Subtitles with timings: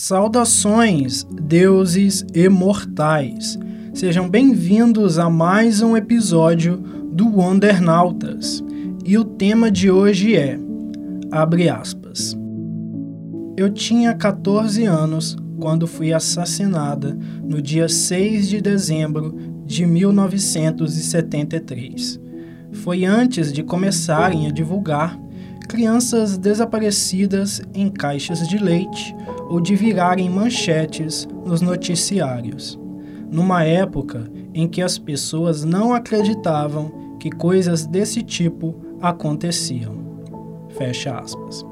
[0.00, 3.58] Saudações, deuses imortais!
[3.92, 6.76] Sejam bem-vindos a mais um episódio
[7.12, 8.62] do Wondernautas.
[9.04, 10.56] E o tema de hoje é:
[11.32, 12.38] abre aspas.
[13.56, 19.36] Eu tinha 14 anos quando fui assassinada no dia 6 de dezembro
[19.66, 22.20] de 1973.
[22.70, 25.18] Foi antes de começarem a divulgar
[25.68, 29.14] crianças desaparecidas em caixas de leite
[29.50, 32.78] ou de virarem manchetes nos noticiários.
[33.30, 39.98] Numa época em que as pessoas não acreditavam que coisas desse tipo aconteciam.
[40.70, 41.64] Fecha aspas.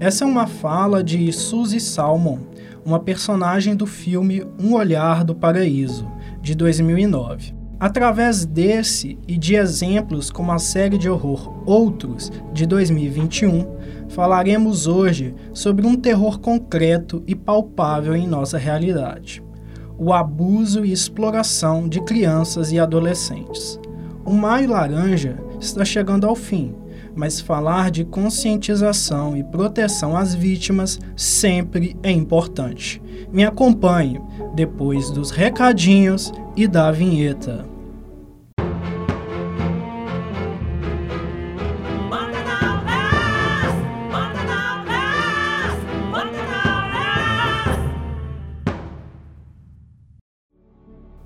[0.00, 2.38] Essa é uma fala de Suzy Salmon,
[2.84, 6.10] uma personagem do filme Um Olhar do Paraíso,
[6.40, 7.55] de 2009.
[7.78, 13.66] Através desse e de exemplos como a série de horror Outros, de 2021,
[14.08, 19.42] falaremos hoje sobre um terror concreto e palpável em nossa realidade:
[19.98, 23.78] o abuso e exploração de crianças e adolescentes.
[24.24, 26.74] O Maio Laranja está chegando ao fim,
[27.16, 33.02] mas falar de conscientização e proteção às vítimas sempre é importante.
[33.32, 34.20] Me acompanhe
[34.54, 37.75] depois dos recadinhos e da vinheta.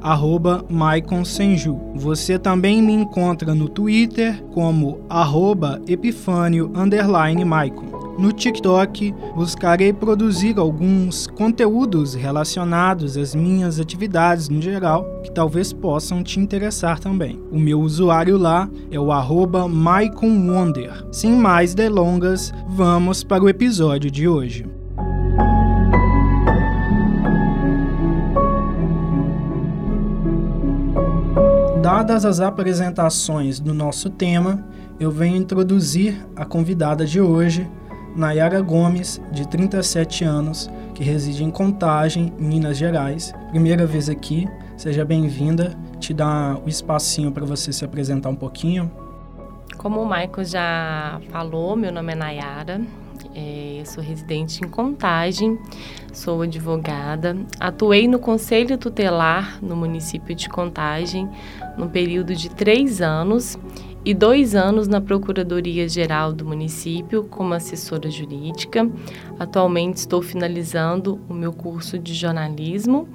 [0.00, 0.64] arroba
[1.24, 1.78] Senju.
[1.94, 6.70] Você também me encontra no Twitter como arroba Epifânio
[7.44, 7.96] Maicon.
[8.18, 16.22] No TikTok, buscarei produzir alguns conteúdos relacionados às minhas atividades no geral, que talvez possam
[16.22, 17.38] te interessar também.
[17.52, 19.66] O meu usuário lá é o arroba
[20.48, 21.04] Wonder.
[21.12, 24.75] Sem mais delongas, vamos para o episódio de hoje.
[31.86, 34.66] Dadas as apresentações do nosso tema,
[34.98, 37.64] eu venho introduzir a convidada de hoje,
[38.16, 43.32] Nayara Gomes, de 37 anos, que reside em Contagem, Minas Gerais.
[43.50, 45.78] Primeira vez aqui, seja bem-vinda.
[46.00, 48.90] Te dá o espacinho para você se apresentar um pouquinho.
[49.76, 52.80] Como o Michael já falou, meu nome é Nayara,
[53.32, 55.56] é, eu sou residente em Contagem,
[56.16, 61.28] sou advogada, atuei no Conselho Tutelar no município de Contagem
[61.76, 63.58] no período de três anos
[64.02, 68.90] e dois anos na Procuradoria-Geral do município como assessora jurídica.
[69.38, 73.06] Atualmente estou finalizando o meu curso de jornalismo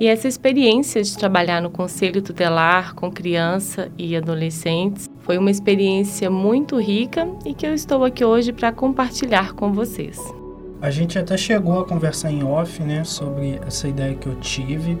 [0.00, 6.30] e essa experiência de trabalhar no Conselho Tutelar com criança e adolescentes foi uma experiência
[6.30, 10.37] muito rica e que eu estou aqui hoje para compartilhar com vocês.
[10.80, 14.98] A gente até chegou a conversar em off, né, sobre essa ideia que eu tive.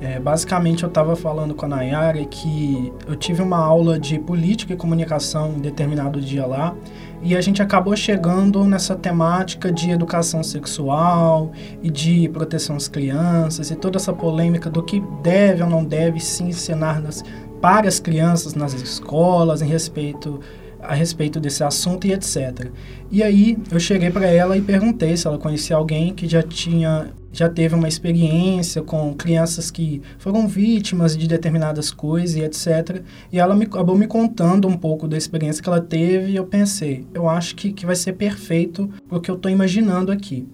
[0.00, 4.74] É, basicamente, eu estava falando com a Nayara que eu tive uma aula de política
[4.74, 6.74] e comunicação em determinado dia lá
[7.22, 11.50] e a gente acabou chegando nessa temática de educação sexual
[11.82, 16.20] e de proteção às crianças e toda essa polêmica do que deve ou não deve
[16.20, 17.24] se ensinar nas,
[17.60, 20.40] para as crianças nas escolas em respeito
[20.88, 22.70] a respeito desse assunto e etc.
[23.10, 27.12] E aí eu cheguei para ela e perguntei se ela conhecia alguém que já tinha
[27.36, 33.02] já teve uma experiência com crianças que foram vítimas de determinadas coisas e etc.
[33.30, 36.46] E ela me, acabou me contando um pouco da experiência que ela teve e eu
[36.46, 40.48] pensei, eu acho que, que vai ser perfeito o que eu estou imaginando aqui.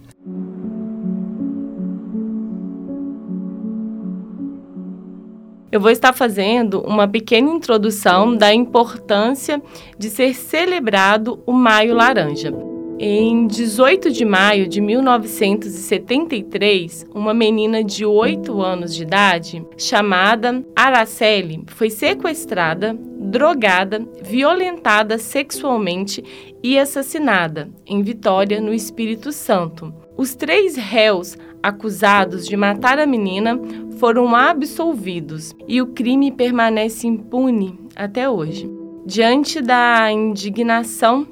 [5.73, 9.63] Eu vou estar fazendo uma pequena introdução da importância
[9.99, 12.53] de ser celebrado o Maio Laranja.
[12.99, 21.65] Em 18 de maio de 1973, uma menina de 8 anos de idade, chamada Araceli,
[21.69, 26.23] foi sequestrada, drogada, violentada sexualmente
[26.63, 30.02] e assassinada em Vitória, no Espírito Santo.
[30.17, 33.59] Os três réus acusados de matar a menina
[33.99, 38.71] foram absolvidos e o crime permanece impune até hoje.
[39.07, 41.27] Diante da indignação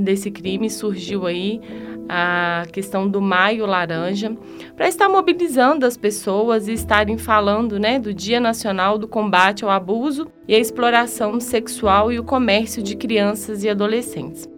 [0.00, 1.60] desse crime surgiu aí
[2.08, 4.36] a questão do Maio Laranja,
[4.76, 9.70] para estar mobilizando as pessoas e estarem falando né, do Dia Nacional do Combate ao
[9.70, 14.51] Abuso e à Exploração Sexual e o Comércio de Crianças e Adolescentes.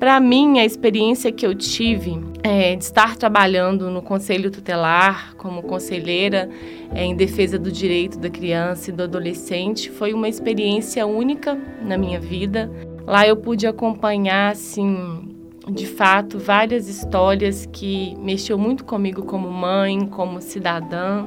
[0.00, 5.62] Para mim, a experiência que eu tive é, de estar trabalhando no Conselho Tutelar como
[5.62, 6.48] conselheira
[6.94, 11.98] é, em defesa do direito da criança e do adolescente foi uma experiência única na
[11.98, 12.70] minha vida.
[13.06, 15.36] Lá eu pude acompanhar, assim,
[15.68, 21.26] de fato, várias histórias que mexeu muito comigo como mãe, como cidadã.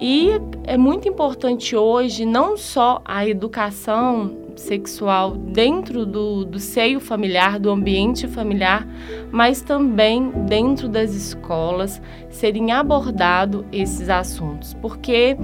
[0.00, 0.30] E
[0.64, 7.70] é muito importante hoje não só a educação sexual dentro do, do seio familiar, do
[7.70, 8.86] ambiente familiar,
[9.30, 12.00] mas também dentro das escolas
[12.30, 14.74] serem abordados esses assuntos.
[14.74, 15.36] Porque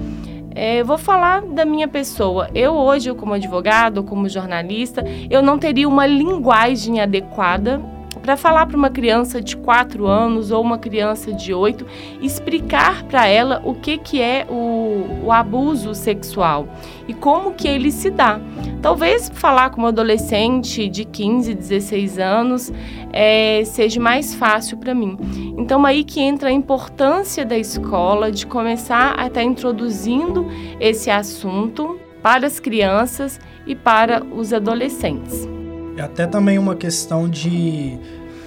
[0.55, 2.49] é, vou falar da minha pessoa.
[2.53, 7.81] Eu hoje, como advogado, como jornalista, eu não teria uma linguagem adequada
[8.23, 11.85] para falar para uma criança de 4 anos ou uma criança de 8,
[12.21, 16.65] explicar para ela o que, que é o, o abuso sexual
[17.05, 18.39] e como que ele se dá.
[18.81, 22.71] Talvez falar com uma adolescente de 15, 16 anos
[23.11, 25.17] é, seja mais fácil para mim.
[25.57, 30.47] Então aí que entra a importância da escola de começar a estar tá introduzindo
[30.79, 33.37] esse assunto para as crianças
[33.67, 35.62] e para os adolescentes.
[35.97, 37.97] É até também uma questão de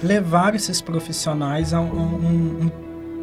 [0.03, 2.71] levar esses profissionais a um, um,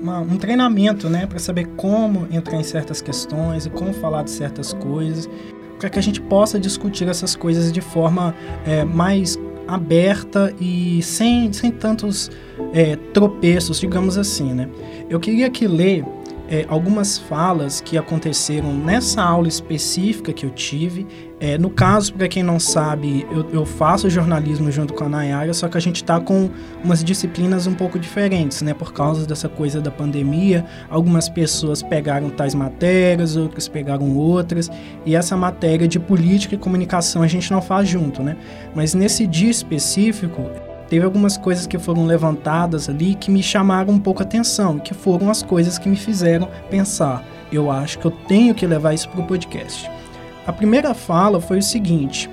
[0.03, 4.31] uma, um treinamento, né, para saber como entrar em certas questões e como falar de
[4.31, 5.29] certas coisas,
[5.79, 8.35] para que a gente possa discutir essas coisas de forma
[8.67, 12.31] é, mais aberta e sem, sem tantos
[12.73, 14.69] é, tropeços, digamos assim, né?
[15.09, 16.05] Eu queria aqui ler
[16.55, 21.05] é, algumas falas que aconteceram nessa aula específica que eu tive.
[21.41, 25.53] É, no caso, para quem não sabe, eu, eu, faço jornalismo junto com a Nayara,
[25.53, 26.49] só que a gente está com
[26.83, 28.73] umas disciplinas um pouco diferentes, né?
[28.73, 34.71] Por causa dessa coisa da pandemia, algumas pessoas pegaram tais matérias, outras pegaram outras,
[35.05, 38.37] e essa matéria de política e comunicação a gente não faz junto, né?
[38.77, 40.49] Mas nesse dia específico,
[40.89, 44.95] teve algumas coisas que foram levantadas ali que me chamaram um pouco a atenção, que
[44.95, 47.25] foram as coisas que me fizeram pensar.
[47.51, 49.91] Eu acho que eu tenho que levar isso para o podcast.
[50.47, 52.29] A primeira fala foi o seguinte,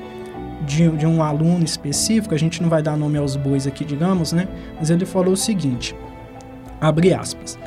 [0.65, 4.31] de, de, um aluno específico, a gente não vai dar nome aos bois aqui, digamos,
[4.33, 4.47] né?
[4.77, 5.95] Mas ele falou o seguinte,
[6.79, 7.57] abre aspas,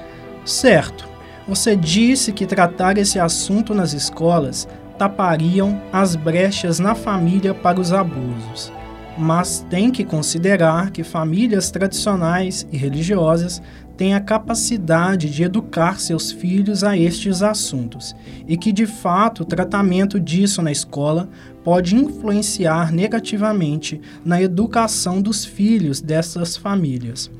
[0.45, 1.09] certo,
[1.49, 7.93] você disse que tratar esse assunto nas escolas tapariam as brechas na família para os
[7.93, 8.73] abusos
[9.17, 13.63] mas tem que considerar que famílias tradicionais e religiosas
[13.97, 18.15] têm a capacidade de educar seus filhos a estes assuntos
[18.49, 21.29] e que, de fato, o tratamento disso na escola
[21.63, 27.31] pode influenciar negativamente na educação dos filhos dessas famílias.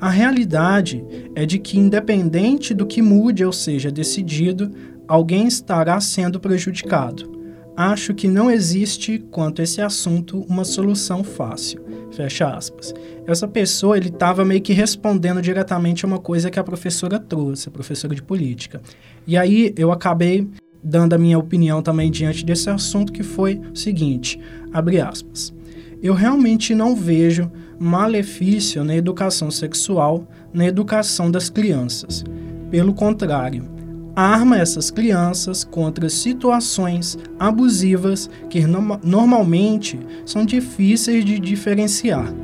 [0.00, 1.04] A realidade
[1.34, 4.70] é de que, independente do que mude ou seja decidido,
[5.06, 7.37] alguém estará sendo prejudicado
[7.78, 11.80] acho que não existe, quanto a esse assunto, uma solução fácil.
[12.10, 12.92] Fecha aspas.
[13.24, 17.68] Essa pessoa, ele estava meio que respondendo diretamente a uma coisa que a professora trouxe,
[17.68, 18.82] a professora de política.
[19.24, 20.48] E aí eu acabei
[20.82, 24.40] dando a minha opinião também diante desse assunto, que foi o seguinte,
[24.72, 25.54] abre aspas.
[26.02, 27.48] Eu realmente não vejo
[27.78, 32.24] malefício na educação sexual, na educação das crianças.
[32.72, 33.77] Pelo contrário,
[34.20, 42.34] arma essas crianças contra situações abusivas que no normalmente são difíceis de diferenciar.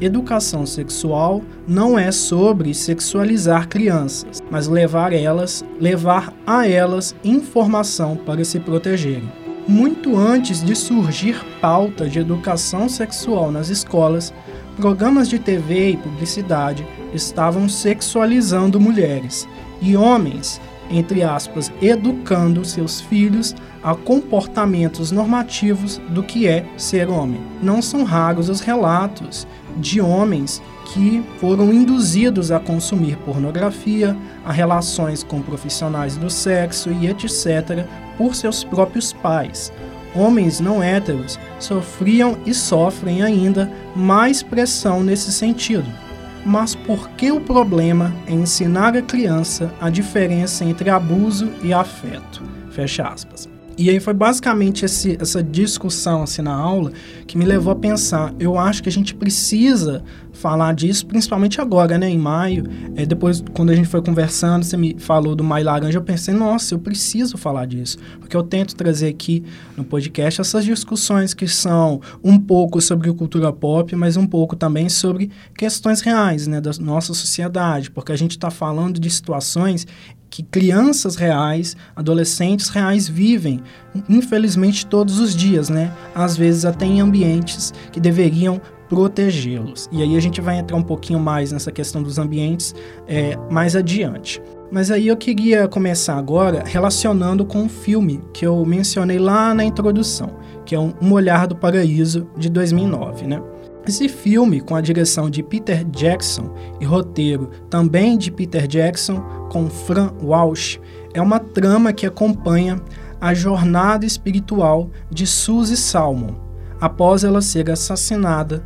[0.00, 8.44] Educação sexual não é sobre sexualizar crianças, mas levar elas, levar a elas informação para
[8.44, 9.28] se protegerem.
[9.66, 14.32] Muito antes de surgir pauta de educação sexual nas escolas,
[14.76, 19.48] programas de TV e publicidade estavam sexualizando mulheres
[19.80, 20.60] e homens
[20.90, 27.40] entre aspas, educando seus filhos a comportamentos normativos do que é ser homem.
[27.62, 30.62] Não são raros os relatos de homens
[30.92, 37.86] que foram induzidos a consumir pornografia, a relações com profissionais do sexo e etc.
[38.16, 39.72] por seus próprios pais.
[40.14, 46.03] Homens não héteros sofriam e sofrem ainda mais pressão nesse sentido
[46.44, 52.42] mas por que o problema é ensinar a criança a diferença entre abuso e afeto?
[52.70, 53.53] Fecha aspas.
[53.76, 56.92] E aí foi basicamente esse, essa discussão assim na aula
[57.26, 58.32] que me levou a pensar.
[58.38, 60.02] Eu acho que a gente precisa
[60.32, 62.64] falar disso, principalmente agora, né, em maio.
[62.94, 66.34] É, depois, quando a gente foi conversando, você me falou do Maio Laranja, eu pensei,
[66.34, 67.98] nossa, eu preciso falar disso.
[68.20, 69.42] Porque eu tento trazer aqui
[69.76, 74.88] no podcast essas discussões que são um pouco sobre cultura pop, mas um pouco também
[74.88, 77.90] sobre questões reais, né, da nossa sociedade.
[77.90, 79.86] Porque a gente está falando de situações
[80.34, 83.62] que crianças reais, adolescentes reais vivem,
[84.08, 85.92] infelizmente todos os dias, né?
[86.12, 89.88] Às vezes até em ambientes que deveriam protegê-los.
[89.92, 92.74] E aí a gente vai entrar um pouquinho mais nessa questão dos ambientes
[93.06, 94.42] é, mais adiante.
[94.72, 99.64] Mas aí eu queria começar agora relacionando com um filme que eu mencionei lá na
[99.64, 100.30] introdução,
[100.66, 103.40] que é Um Olhar do Paraíso, de 2009, né?
[103.86, 109.68] Esse filme, com a direção de Peter Jackson e roteiro também de Peter Jackson, com
[109.68, 110.80] Fran Walsh,
[111.12, 112.80] é uma trama que acompanha
[113.20, 116.34] a jornada espiritual de Suzy Salmon,
[116.80, 118.64] após ela ser assassinada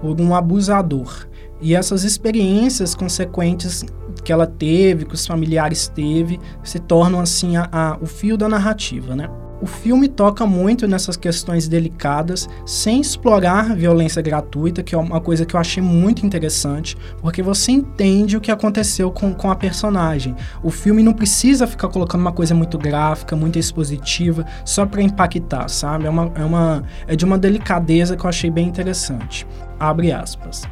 [0.00, 1.26] por um abusador.
[1.60, 3.84] E essas experiências consequentes
[4.24, 8.48] que ela teve, que os familiares teve, se tornam assim a, a, o fio da
[8.48, 9.28] narrativa, né?
[9.60, 15.44] O filme toca muito nessas questões delicadas, sem explorar violência gratuita, que é uma coisa
[15.44, 20.34] que eu achei muito interessante, porque você entende o que aconteceu com, com a personagem.
[20.62, 25.68] O filme não precisa ficar colocando uma coisa muito gráfica, muito expositiva, só para impactar,
[25.68, 26.06] sabe?
[26.06, 29.46] É, uma, é, uma, é de uma delicadeza que eu achei bem interessante.
[29.78, 30.62] Abre aspas.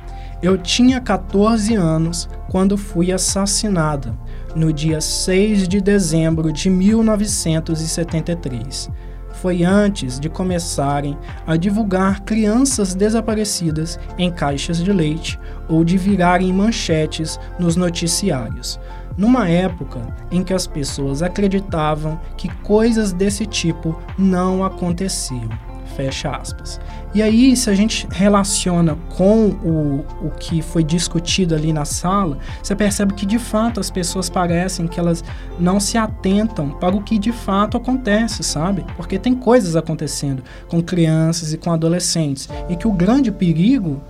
[0.40, 4.16] Eu tinha 14 anos quando fui assassinada
[4.59, 8.91] no dia 6 de dezembro de 1973.
[9.35, 15.38] Foi antes de começarem a divulgar crianças desaparecidas em caixas de leite
[15.69, 18.81] ou de virarem manchetes nos noticiários,
[19.17, 25.67] numa época em que as pessoas acreditavam que coisas desse tipo não aconteciam.
[25.99, 26.81] Fecha aspas.
[27.12, 32.38] E aí, se a gente relaciona com o, o que foi discutido ali na sala,
[32.62, 35.25] você percebe que de fato as pessoas parecem que elas
[35.59, 38.87] não se atentam para o que de fato acontece, sabe?
[38.97, 42.49] Porque tem coisas acontecendo com crianças e com adolescentes.
[42.69, 44.00] E que o grande perigo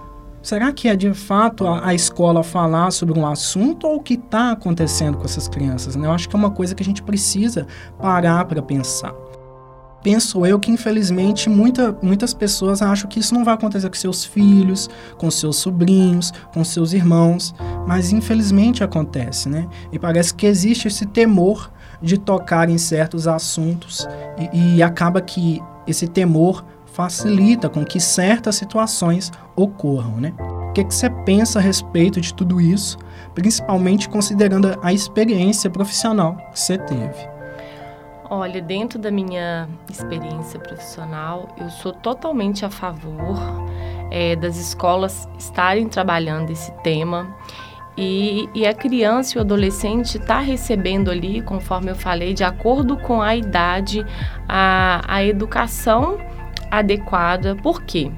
[0.41, 4.15] Será que é de fato a, a, escola falar sobre um assunto ou o que
[4.15, 5.97] está acontecendo com essas crianças?
[5.97, 6.07] Né?
[6.07, 7.67] Eu acho que é uma coisa que a gente precisa
[7.99, 9.13] parar para pensar
[10.03, 14.25] penso eu que infelizmente muita, muitas pessoas acham que isso não vai acontecer com seus
[14.25, 17.55] filhos, com seus sobrinhos, com seus irmãos,
[17.87, 19.67] mas infelizmente acontece, né?
[19.93, 24.07] E parece que existe esse temor de tocar em certos assuntos
[24.53, 30.33] e, e acaba que esse temor facilita com que certas situações ocorram, né?
[30.69, 32.99] O que, que você pensa a respeito de tudo isso,
[33.35, 37.38] principalmente considerando a experiência profissional que você teve?
[38.31, 43.39] Olha, dentro da minha experiência profissional, eu sou totalmente a favor
[44.11, 47.35] é, das escolas estarem trabalhando esse tema.
[47.97, 52.99] E, e, a criança e o adolescente está recebendo ali, conforme eu falei, de acordo
[52.99, 54.05] com a idade,
[54.47, 56.19] a, a educação
[56.71, 57.57] adequada.
[57.57, 58.13] Por quê?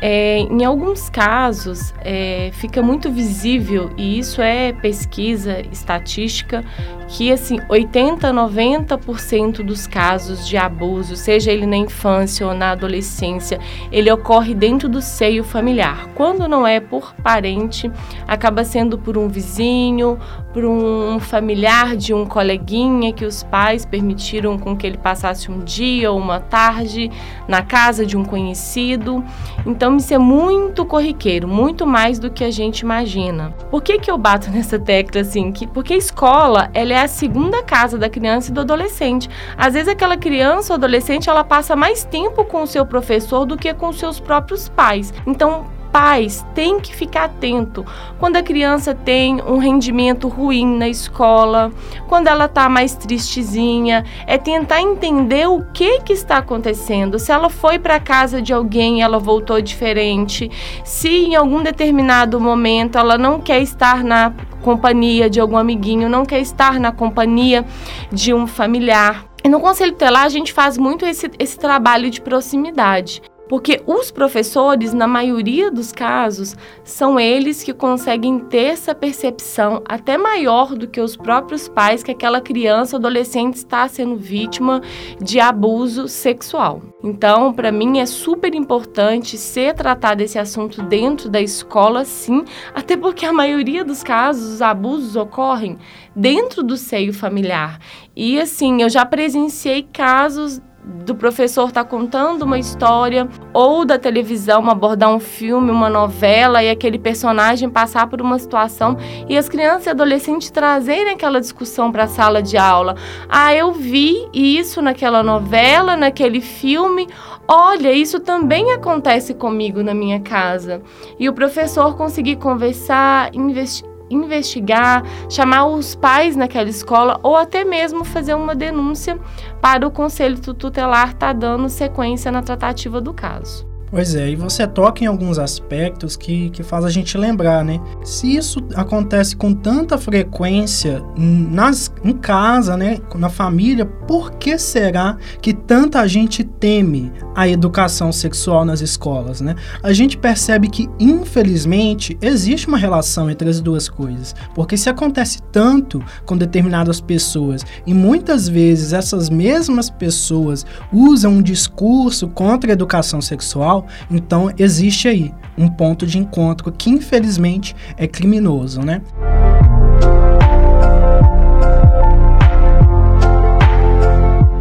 [0.00, 6.64] É, em alguns casos, é, fica muito visível, e isso é pesquisa estatística,
[7.08, 13.58] que assim, 80, 90% dos casos de abuso, seja ele na infância ou na adolescência,
[13.90, 16.08] ele ocorre dentro do seio familiar.
[16.14, 17.90] Quando não é por parente,
[18.26, 20.18] acaba sendo por um vizinho,
[20.52, 25.60] por um familiar de um coleguinha que os pais permitiram com que ele passasse um
[25.60, 27.10] dia ou uma tarde
[27.46, 29.22] na casa de um conhecido.
[29.66, 33.54] Então isso é muito corriqueiro, muito mais do que a gente imagina.
[33.70, 35.52] Por que que eu bato nessa tecla assim?
[35.52, 39.28] Que porque a escola, ela é a segunda casa da criança e do adolescente.
[39.56, 43.56] Às vezes aquela criança ou adolescente ela passa mais tempo com o seu professor do
[43.56, 45.12] que com seus próprios pais.
[45.26, 47.84] Então, pais têm que ficar atento
[48.20, 51.72] quando a criança tem um rendimento ruim na escola,
[52.06, 57.18] quando ela está mais tristezinha, é tentar entender o que que está acontecendo.
[57.18, 60.48] Se ela foi para casa de alguém, ela voltou diferente.
[60.84, 66.24] Se em algum determinado momento ela não quer estar na companhia de algum amiguinho, não
[66.24, 67.64] quer estar na companhia
[68.12, 69.24] de um familiar.
[69.42, 73.20] E no Conselho Tutelar a gente faz muito esse, esse trabalho de proximidade.
[73.48, 80.18] Porque os professores, na maioria dos casos, são eles que conseguem ter essa percepção até
[80.18, 84.82] maior do que os próprios pais que aquela criança ou adolescente está sendo vítima
[85.20, 86.82] de abuso sexual.
[87.02, 92.96] Então, para mim é super importante ser tratado esse assunto dentro da escola, sim, até
[92.96, 95.78] porque a maioria dos casos, os abusos ocorrem
[96.14, 97.78] dentro do seio familiar.
[98.14, 103.98] E assim, eu já presenciei casos do professor estar tá contando uma história ou da
[103.98, 108.96] televisão abordar um filme, uma novela e aquele personagem passar por uma situação
[109.28, 112.96] e as crianças e adolescentes trazerem aquela discussão para a sala de aula.
[113.28, 117.06] Ah, eu vi isso naquela novela, naquele filme.
[117.46, 120.82] Olha, isso também acontece comigo na minha casa.
[121.18, 128.04] E o professor conseguir conversar, investigar investigar, chamar os pais naquela escola ou até mesmo
[128.04, 129.18] fazer uma denúncia
[129.60, 133.67] para o conselho tutelar estar tá dando sequência na tratativa do caso.
[133.90, 137.80] Pois é, e você toca em alguns aspectos que, que faz a gente lembrar, né?
[138.04, 145.16] Se isso acontece com tanta frequência nas, em casa, né, na família, por que será
[145.40, 149.54] que tanta gente teme a educação sexual nas escolas, né?
[149.82, 155.40] A gente percebe que, infelizmente, existe uma relação entre as duas coisas, porque se acontece
[155.50, 162.74] tanto com determinadas pessoas e muitas vezes essas mesmas pessoas usam um discurso contra a
[162.74, 163.77] educação sexual,
[164.10, 169.02] então existe aí um ponto de encontro que infelizmente é criminoso, né?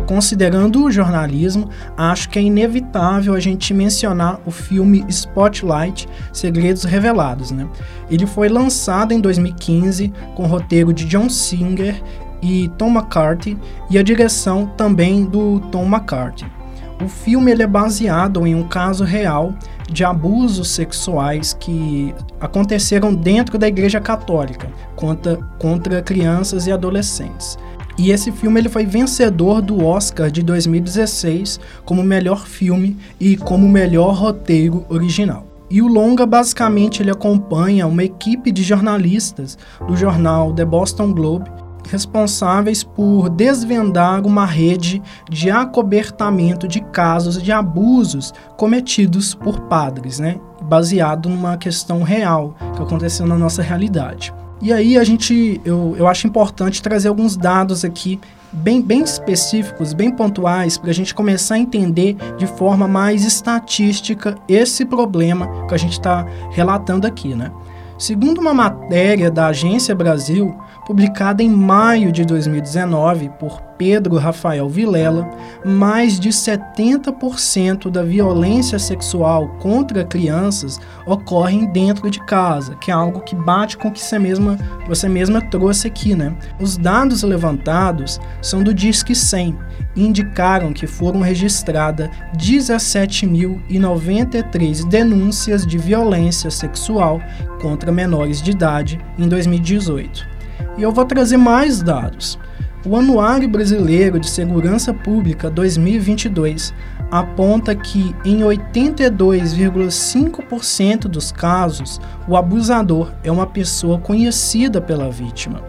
[0.08, 7.52] Considerando o jornalismo, acho que é inevitável a gente mencionar o filme Spotlight Segredos Revelados.
[7.52, 7.68] Né?
[8.10, 12.02] Ele foi lançado em 2015 com o roteiro de John Singer
[12.42, 13.58] e Tom McCarthy
[13.92, 16.57] e a direção também do Tom McCarthy.
[17.00, 19.54] O filme ele é baseado em um caso real
[19.90, 27.58] de abusos sexuais que aconteceram dentro da Igreja Católica contra, contra crianças e adolescentes.
[27.98, 33.68] E esse filme ele foi vencedor do Oscar de 2016 como melhor filme e como
[33.68, 35.46] melhor roteiro original.
[35.70, 41.50] E o longa basicamente ele acompanha uma equipe de jornalistas do jornal The Boston Globe
[41.88, 50.40] responsáveis por desvendar uma rede de acobertamento de casos de abusos cometidos por padres, né?
[50.62, 54.34] baseado numa questão real que aconteceu na nossa realidade.
[54.62, 58.20] E aí a gente, eu, eu acho importante trazer alguns dados aqui
[58.52, 64.36] bem, bem específicos, bem pontuais, para a gente começar a entender de forma mais estatística
[64.48, 67.52] esse problema que a gente está relatando aqui, né?
[67.98, 70.56] Segundo uma matéria da Agência Brasil,
[70.88, 75.30] publicada em maio de 2019 por Pedro Rafael Vilela,
[75.66, 83.20] mais de 70% da violência sexual contra crianças ocorrem dentro de casa, que é algo
[83.20, 86.34] que bate com o que você mesma, você mesma trouxe aqui, né?
[86.58, 89.58] Os dados levantados são do Disque 100
[89.94, 97.20] e indicaram que foram registradas 17.093 denúncias de violência sexual
[97.62, 100.37] contra menores de idade em 2018.
[100.78, 102.38] E eu vou trazer mais dados.
[102.86, 106.72] O Anuário Brasileiro de Segurança Pública 2022
[107.10, 115.64] aponta que em 82,5% dos casos, o abusador é uma pessoa conhecida pela vítima.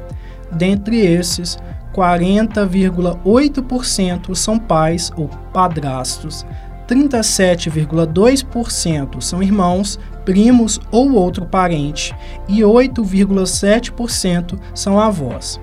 [0.53, 1.57] Dentre esses,
[1.95, 6.45] 40,8% são pais ou padrastos,
[6.87, 12.15] 37,2% são irmãos, primos ou outro parente
[12.47, 15.59] e 8,7% são avós.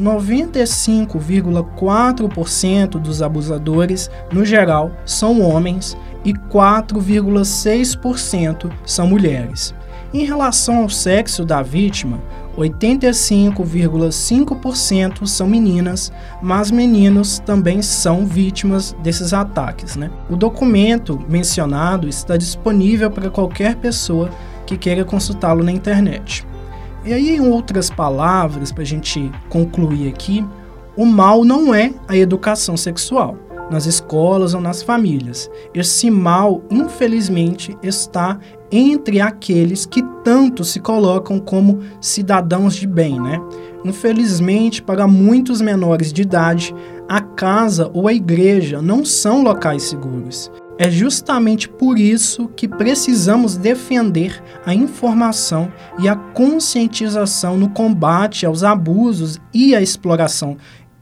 [0.00, 5.94] 95,4% dos abusadores, no geral, são homens
[6.24, 9.74] e 4,6% são mulheres.
[10.14, 12.18] Em relação ao sexo da vítima,
[12.58, 19.94] 85,5% são meninas, mas meninos também são vítimas desses ataques.
[19.94, 20.10] Né?
[20.28, 24.28] O documento mencionado está disponível para qualquer pessoa
[24.66, 26.44] que queira consultá-lo na internet.
[27.04, 30.44] E aí, em outras palavras, para a gente concluir aqui,
[30.96, 33.36] o mal não é a educação sexual
[33.70, 35.50] nas escolas ou nas famílias.
[35.74, 38.38] Esse mal, infelizmente, está
[38.70, 43.40] entre aqueles que tanto se colocam como cidadãos de bem, né?
[43.84, 46.74] Infelizmente, para muitos menores de idade,
[47.08, 50.50] a casa ou a igreja não são locais seguros.
[50.80, 58.62] É justamente por isso que precisamos defender a informação e a conscientização no combate aos
[58.62, 60.56] abusos e à exploração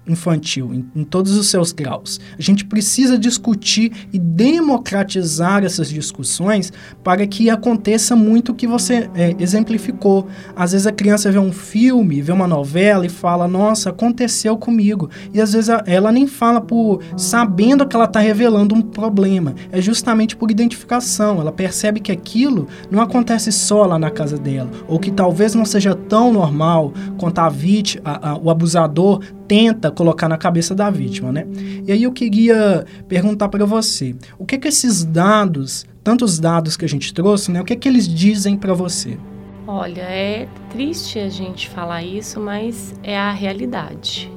[0.09, 2.21] infantil, em, em, todos os seus graus.
[2.39, 9.11] A gente precisa discutir e democratizar essas discussões para que aconteça muito o que você
[9.15, 10.27] é, exemplificou.
[10.55, 15.11] Às vezes a criança vê um filme, vê uma novela e fala: Nossa, aconteceu comigo.
[15.33, 19.55] E às vezes ela nem fala por sabendo que ela está revelando um problema.
[19.73, 21.41] É justamente por identificação.
[21.41, 25.65] Ela percebe que aquilo não acontece só lá na casa dela, ou que talvez não
[25.65, 30.91] seja tão normal quanto a vítima, a, a, o abusador tenta colocar na cabeça da
[30.91, 31.47] vítima, né?
[31.87, 36.85] E aí eu queria perguntar para você, o que que esses dados, tantos dados que
[36.85, 37.61] a gente trouxe, né?
[37.61, 39.19] O que que eles dizem para você?
[39.67, 44.31] Olha, é triste a gente falar isso, mas é a realidade.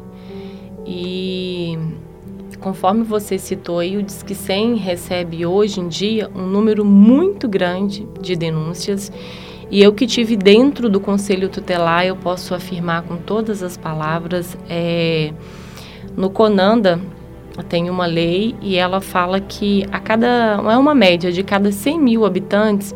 [0.85, 1.77] E
[2.59, 8.07] conforme você citou aí, o Disque 100 recebe hoje em dia um número muito grande
[8.19, 9.11] de denúncias.
[9.71, 14.57] E eu que tive dentro do Conselho Tutelar, eu posso afirmar com todas as palavras,
[14.67, 15.31] é,
[16.17, 16.99] no Conanda
[17.67, 21.99] tem uma lei e ela fala que a cada, é uma média de cada 100
[21.99, 22.95] mil habitantes,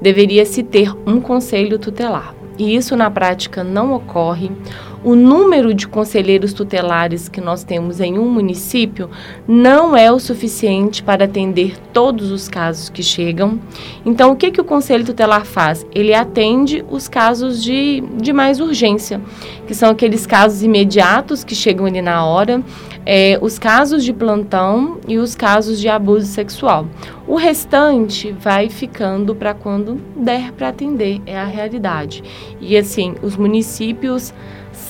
[0.00, 2.34] deveria se ter um conselho tutelar.
[2.56, 4.50] E isso na prática não ocorre
[5.04, 9.10] o número de conselheiros tutelares que nós temos em um município
[9.46, 13.60] não é o suficiente para atender todos os casos que chegam.
[14.04, 15.86] Então, o que, que o conselho tutelar faz?
[15.94, 19.20] Ele atende os casos de, de mais urgência,
[19.66, 22.62] que são aqueles casos imediatos que chegam ali na hora,
[23.04, 26.86] é, os casos de plantão e os casos de abuso sexual.
[27.28, 32.24] O restante vai ficando para quando der para atender, é a realidade.
[32.58, 34.32] E assim, os municípios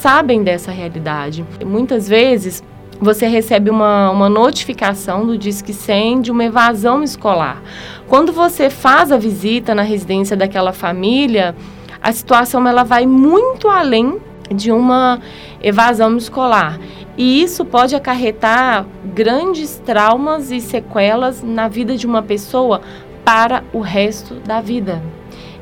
[0.04, 1.46] sabem dessa realidade.
[1.64, 2.62] Muitas vezes
[3.00, 7.62] você recebe uma, uma notificação do Disque 100 de uma evasão escolar.
[8.06, 11.56] Quando você faz a visita na residência daquela família,
[12.02, 14.20] a situação ela vai muito além
[14.54, 15.20] de uma
[15.62, 16.78] evasão escolar.
[17.16, 22.82] E isso pode acarretar grandes traumas e sequelas na vida de uma pessoa
[23.24, 25.00] para o resto da vida.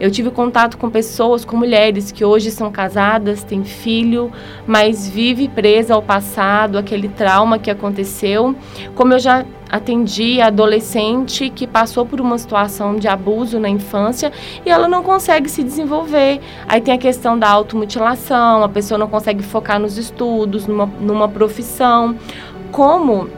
[0.03, 4.33] Eu tive contato com pessoas, com mulheres que hoje são casadas, têm filho,
[4.67, 8.53] mas vive presa ao passado, aquele trauma que aconteceu.
[8.97, 14.33] Como eu já atendi adolescente que passou por uma situação de abuso na infância
[14.67, 16.41] e ela não consegue se desenvolver.
[16.67, 21.29] Aí tem a questão da automutilação, a pessoa não consegue focar nos estudos, numa, numa
[21.29, 22.17] profissão.
[22.73, 23.29] Como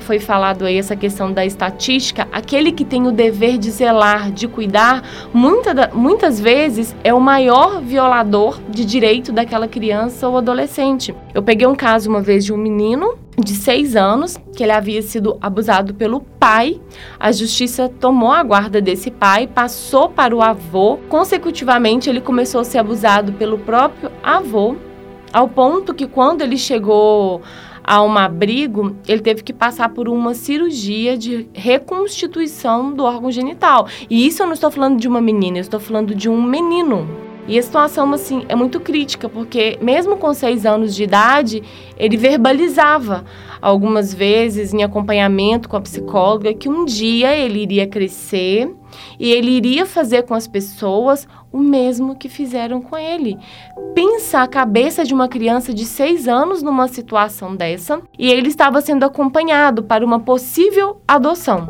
[0.00, 4.48] foi falado aí essa questão da estatística, aquele que tem o dever de zelar, de
[4.48, 11.14] cuidar, muita, muitas vezes é o maior violador de direito daquela criança ou adolescente.
[11.34, 15.00] Eu peguei um caso uma vez de um menino de seis anos, que ele havia
[15.02, 16.80] sido abusado pelo pai.
[17.18, 20.98] A justiça tomou a guarda desse pai, passou para o avô.
[21.08, 24.76] Consecutivamente, ele começou a ser abusado pelo próprio avô,
[25.32, 27.40] ao ponto que quando ele chegou
[27.82, 33.86] a um abrigo, ele teve que passar por uma cirurgia de reconstituição do órgão genital.
[34.08, 37.29] E isso eu não estou falando de uma menina, eu estou falando de um menino.
[37.50, 41.64] E a situação, assim, é muito crítica, porque mesmo com seis anos de idade,
[41.98, 43.24] ele verbalizava
[43.60, 48.72] algumas vezes em acompanhamento com a psicóloga que um dia ele iria crescer
[49.18, 53.36] e ele iria fazer com as pessoas o mesmo que fizeram com ele.
[53.96, 58.80] Pensa a cabeça de uma criança de seis anos numa situação dessa e ele estava
[58.80, 61.68] sendo acompanhado para uma possível adoção.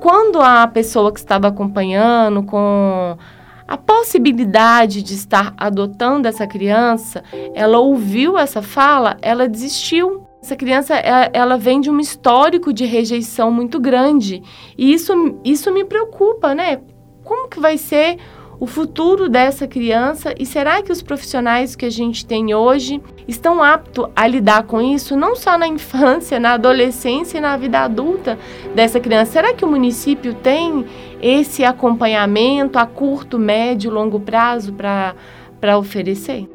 [0.00, 3.18] Quando a pessoa que estava acompanhando com
[3.68, 7.22] a possibilidade de estar adotando essa criança,
[7.54, 10.26] ela ouviu essa fala, ela desistiu.
[10.42, 14.42] Essa criança, ela, ela vem de um histórico de rejeição muito grande.
[14.78, 15.12] E isso,
[15.44, 16.80] isso me preocupa, né?
[17.22, 18.16] Como que vai ser
[18.60, 23.62] o futuro dessa criança e será que os profissionais que a gente tem hoje estão
[23.62, 28.38] aptos a lidar com isso, não só na infância, na adolescência e na vida adulta
[28.74, 29.32] dessa criança?
[29.32, 30.84] Será que o município tem
[31.20, 36.48] esse acompanhamento a curto, médio, longo prazo para oferecer?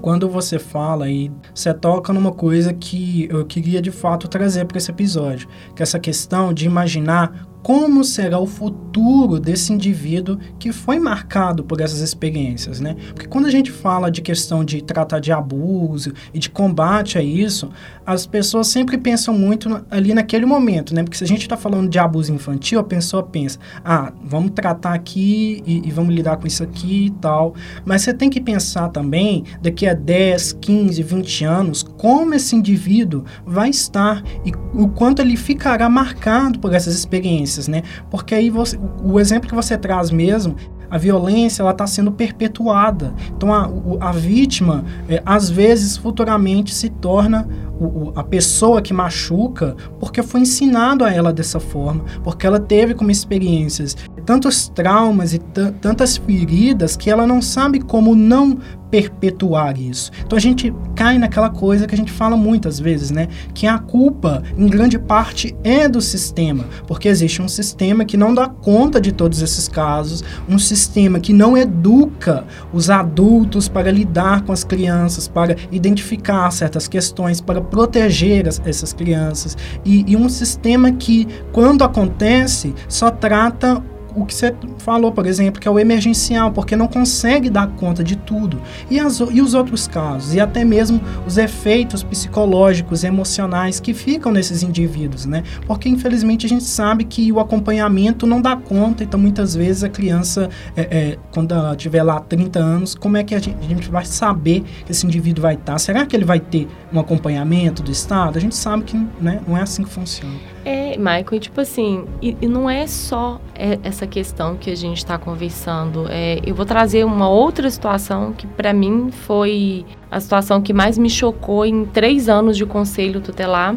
[0.00, 4.78] quando você fala e você toca numa coisa que eu queria de fato trazer para
[4.78, 10.72] esse episódio, que é essa questão de imaginar como será o futuro desse indivíduo que
[10.72, 12.96] foi marcado por essas experiências, né?
[13.14, 17.22] Porque quando a gente fala de questão de tratar de abuso e de combate a
[17.22, 17.70] isso,
[18.04, 21.02] as pessoas sempre pensam muito ali naquele momento, né?
[21.02, 24.94] Porque se a gente está falando de abuso infantil, a pessoa pensa, ah, vamos tratar
[24.94, 27.54] aqui e, e vamos lidar com isso aqui e tal.
[27.84, 33.24] Mas você tem que pensar também, daqui a 10, 15, 20 anos, como esse indivíduo
[33.44, 37.82] vai estar e o quanto ele ficará marcado por essas experiências violências, né?
[38.10, 40.54] Porque aí você, o exemplo que você traz mesmo
[40.90, 43.14] a violência ela está sendo perpetuada.
[43.36, 48.92] Então a, a vítima, é, às vezes, futuramente se torna o, o, a pessoa que
[48.92, 53.96] machuca porque foi ensinado a ela dessa forma, porque ela teve como experiências
[54.30, 55.40] tantos traumas e
[55.80, 60.12] tantas feridas que ela não sabe como não perpetuar isso.
[60.24, 63.26] Então a gente cai naquela coisa que a gente fala muitas vezes, né?
[63.52, 68.32] Que a culpa, em grande parte, é do sistema, porque existe um sistema que não
[68.32, 74.42] dá conta de todos esses casos, um sistema que não educa os adultos para lidar
[74.42, 80.28] com as crianças, para identificar certas questões, para proteger as, essas crianças, e, e um
[80.28, 83.82] sistema que, quando acontece, só trata
[84.14, 88.02] o que você falou, por exemplo, que é o emergencial, porque não consegue dar conta
[88.02, 88.60] de tudo.
[88.90, 94.32] E, as, e os outros casos, e até mesmo os efeitos psicológicos, emocionais que ficam
[94.32, 95.42] nesses indivíduos, né?
[95.66, 99.88] Porque infelizmente a gente sabe que o acompanhamento não dá conta, então muitas vezes a
[99.88, 103.68] criança, é, é, quando ela tiver lá 30 anos, como é que a gente, a
[103.68, 105.78] gente vai saber que esse indivíduo vai estar?
[105.78, 108.36] Será que ele vai ter um acompanhamento do Estado?
[108.36, 110.34] A gente sabe que né, não é assim que funciona.
[110.64, 114.74] É, Michael, e tipo assim, e, e não é só é, essa questão que a
[114.74, 116.06] gente está conversando.
[116.08, 120.96] É, eu vou trazer uma outra situação que para mim foi a situação que mais
[120.96, 123.76] me chocou em três anos de conselho tutelar.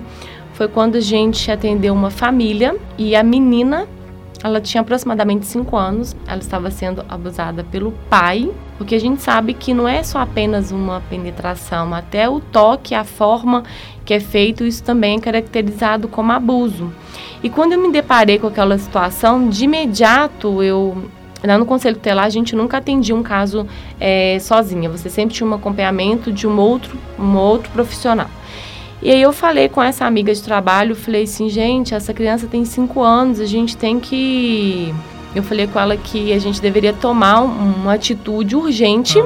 [0.53, 3.85] Foi quando a gente atendeu uma família e a menina
[4.41, 9.53] ela tinha aproximadamente 5 anos, ela estava sendo abusada pelo pai, porque a gente sabe
[9.53, 13.63] que não é só apenas uma penetração, até o toque, a forma
[14.05, 16.91] que é feito, isso também é caracterizado como abuso.
[17.41, 21.09] E quando eu me deparei com aquela situação, de imediato eu
[21.43, 23.67] Lá no Conselho Tutelar, a gente nunca atendia um caso
[23.99, 24.89] é, sozinha.
[24.89, 28.29] Você sempre tinha um acompanhamento de um outro, um outro profissional.
[29.01, 32.63] E aí eu falei com essa amiga de trabalho, falei assim, gente, essa criança tem
[32.63, 34.95] cinco anos, a gente tem que
[35.35, 39.25] eu falei com ela que a gente deveria tomar uma atitude urgente, ah,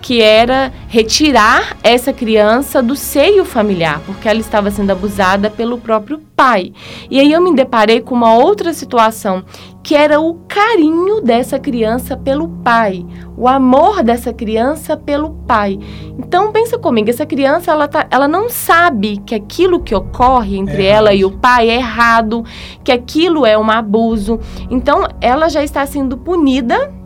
[0.00, 6.20] que era retirar essa criança do seio familiar, porque ela estava sendo abusada pelo próprio
[6.34, 6.72] pai.
[7.10, 9.44] E aí eu me deparei com uma outra situação,
[9.82, 13.04] que era o carinho dessa criança pelo pai,
[13.36, 15.78] o amor dessa criança pelo pai.
[16.18, 20.84] Então pensa comigo, essa criança ela, tá, ela não sabe que aquilo que ocorre entre
[20.84, 22.44] é ela e o pai é errado,
[22.84, 24.38] que aquilo é um abuso.
[24.70, 26.99] Então ela já está sendo punida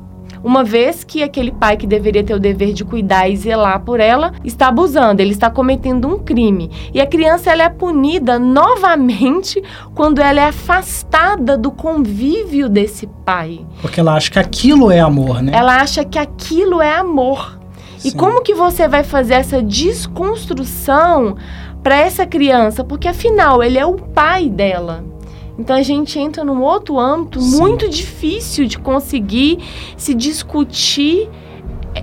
[0.44, 3.98] uma vez que aquele pai que deveria ter o dever de cuidar e zelar por
[3.98, 6.70] ela está abusando, ele está cometendo um crime.
[6.92, 9.62] E a criança ela é punida novamente
[9.94, 13.64] quando ela é afastada do convívio desse pai.
[13.80, 15.52] Porque ela acha que aquilo é amor, né?
[15.54, 17.58] Ela acha que aquilo é amor.
[17.96, 18.08] Sim.
[18.08, 21.36] E como que você vai fazer essa desconstrução
[21.82, 22.84] para essa criança?
[22.84, 25.13] Porque afinal, ele é o pai dela.
[25.58, 27.58] Então a gente entra num outro âmbito Sim.
[27.58, 29.58] muito difícil de conseguir
[29.96, 31.28] se discutir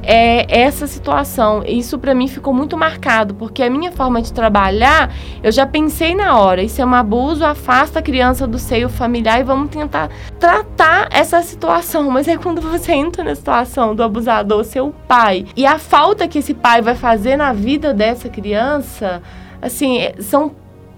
[0.04, 1.64] é, essa situação.
[1.66, 6.16] Isso para mim ficou muito marcado, porque a minha forma de trabalhar, eu já pensei
[6.16, 10.10] na hora, isso é um abuso, afasta a criança do seio familiar e vamos tentar
[10.40, 12.10] tratar essa situação.
[12.10, 16.40] Mas é quando você entra na situação do abusador, seu pai, e a falta que
[16.40, 19.22] esse pai vai fazer na vida dessa criança,
[19.62, 20.52] assim, são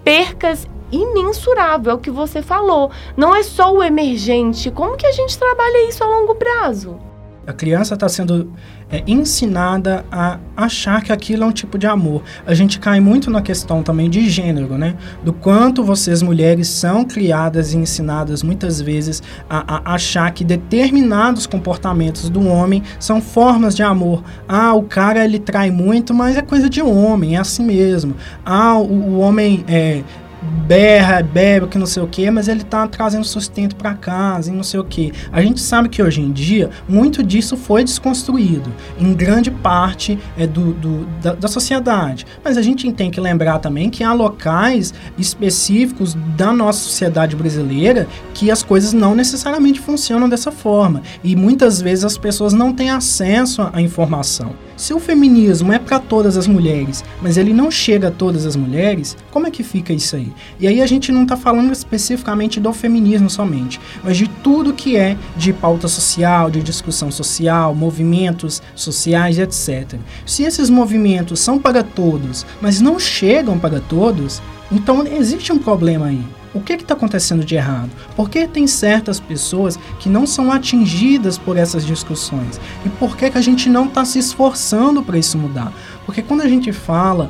[0.04, 2.92] percas imensurável, é o que você falou.
[3.18, 4.72] Não é só o emergente.
[4.72, 6.98] Como que a gente trabalha isso a longo prazo?
[7.46, 8.54] A criança está sendo
[8.90, 12.22] é, ensinada a achar que aquilo é um tipo de amor.
[12.46, 14.96] A gente cai muito na questão também de gênero, né?
[15.26, 21.46] Do quanto vocês mulheres são criadas e ensinadas muitas vezes a, a achar que determinados
[21.46, 24.24] comportamentos do homem são formas de amor.
[24.48, 28.16] Ah, o cara ele trai muito, mas é coisa de homem, é assim mesmo.
[28.46, 30.02] Ah, o, o homem é,
[30.44, 34.54] berra, bebe, que não sei o que, mas ele tá trazendo sustento para casa e
[34.54, 35.12] não sei o que.
[35.32, 40.48] A gente sabe que hoje em dia muito disso foi desconstruído, em grande parte é
[40.48, 42.26] do, do da, da, sociedade.
[42.44, 48.08] Mas a gente tem que lembrar também que há locais específicos da nossa sociedade brasileira
[48.34, 52.90] que as coisas não necessariamente funcionam dessa forma e muitas vezes as pessoas não têm
[52.90, 54.54] acesso à informação.
[54.84, 58.58] Se o feminismo é para todas as mulheres, mas ele não chega a todas as
[58.58, 60.30] mulheres, como é que fica isso aí?
[60.60, 64.98] E aí a gente não está falando especificamente do feminismo somente, mas de tudo que
[64.98, 69.98] é de pauta social, de discussão social, movimentos sociais, etc.
[70.26, 76.08] Se esses movimentos são para todos, mas não chegam para todos, então existe um problema
[76.08, 76.43] aí.
[76.54, 77.89] O que está acontecendo de errado?
[78.16, 82.62] Por que tem certas pessoas que não são atingidas por essas discussões?
[82.86, 85.74] E por que, que a gente não está se esforçando para isso mudar?
[86.06, 87.30] Porque quando a gente fala,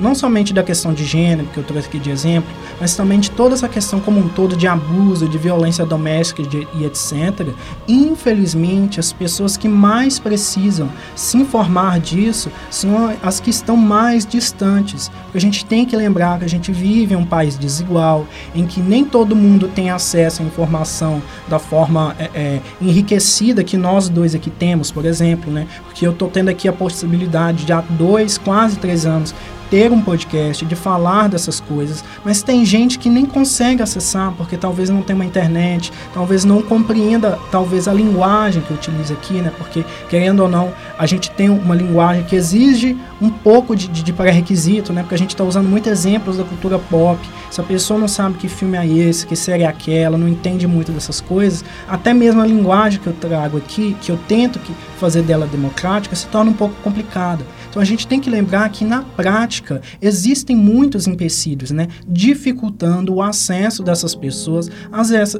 [0.00, 3.30] não somente da questão de gênero, que eu trouxe aqui de exemplo, mas também de
[3.30, 7.48] toda essa questão como um todo de abuso, de violência doméstica de, e etc.,
[7.86, 15.10] infelizmente as pessoas que mais precisam se informar disso são as que estão mais distantes.
[15.24, 18.66] Porque a gente tem que lembrar que a gente vive em um país desigual, em
[18.66, 24.08] que nem todo mundo tem acesso à informação da forma é, é, enriquecida que nós
[24.08, 25.66] dois aqui temos, por exemplo, né?
[25.84, 27.80] Porque eu estou tendo aqui a possibilidade de há
[28.14, 29.34] dois, quase três anos
[29.70, 34.56] ter um podcast, de falar dessas coisas, mas tem gente que nem consegue acessar porque
[34.56, 39.34] talvez não tenha uma internet, talvez não compreenda talvez a linguagem que eu utilizo aqui,
[39.34, 39.52] né?
[39.56, 44.04] Porque querendo ou não, a gente tem uma linguagem que exige um pouco de, de,
[44.04, 45.02] de pré-requisito, né?
[45.02, 47.18] Porque a gente está usando muitos exemplos da cultura pop.
[47.50, 50.66] Se a pessoa não sabe que filme é esse, que série é aquela, não entende
[50.68, 54.72] muito dessas coisas, até mesmo a linguagem que eu trago aqui, que eu tento que
[54.98, 57.44] fazer dela democrática, se torna um pouco complicada.
[57.74, 63.20] Então a gente tem que lembrar que na prática existem muitos empecilhos, né, dificultando o
[63.20, 64.70] acesso dessas pessoas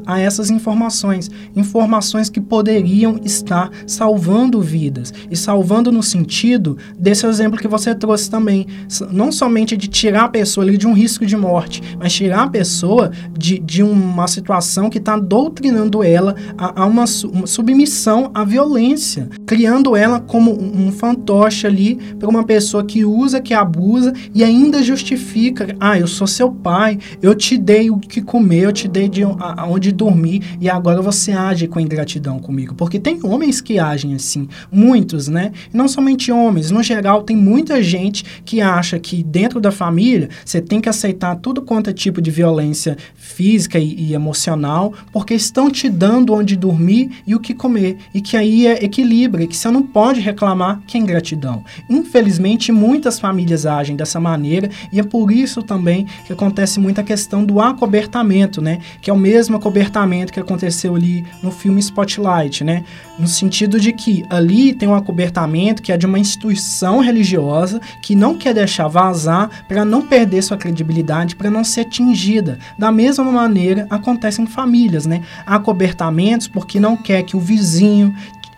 [0.05, 7.57] a essas informações, informações que poderiam estar salvando vidas e salvando no sentido desse exemplo
[7.57, 8.67] que você trouxe também,
[9.13, 13.13] não somente de tirar a pessoa de um risco de morte, mas tirar a pessoa
[13.39, 19.29] de, de uma situação que está doutrinando ela a, a uma, uma, submissão à violência,
[19.47, 24.83] criando ela como um fantoche ali para uma pessoa que usa, que abusa e ainda
[24.83, 29.11] justifica: ah, eu sou seu pai, eu te dei o que comer, eu te dei
[29.11, 29.23] de
[29.69, 32.75] onde dormir e agora você age com ingratidão comigo.
[32.75, 35.53] Porque tem homens que agem assim, muitos, né?
[35.73, 40.31] E não somente homens, no geral, tem muita gente que acha que dentro da família
[40.43, 45.35] você tem que aceitar tudo quanto é tipo de violência física e, e emocional, porque
[45.35, 47.99] estão te dando onde dormir e o que comer.
[48.15, 51.63] E que aí é equilíbrio, que você não pode reclamar que é ingratidão.
[52.73, 57.61] Muitas famílias agem dessa maneira e é por isso também que acontece muita questão do
[57.61, 58.79] acobertamento, né?
[59.01, 62.85] Que é o mesmo acobertamento que aconteceu ali no filme Spotlight, né?
[63.19, 68.15] No sentido de que ali tem um acobertamento que é de uma instituição religiosa que
[68.15, 72.59] não quer deixar vazar para não perder sua credibilidade, para não ser atingida.
[72.79, 75.23] Da mesma maneira acontece em famílias, né?
[75.47, 78.15] Acobertamentos porque não quer que o vizinho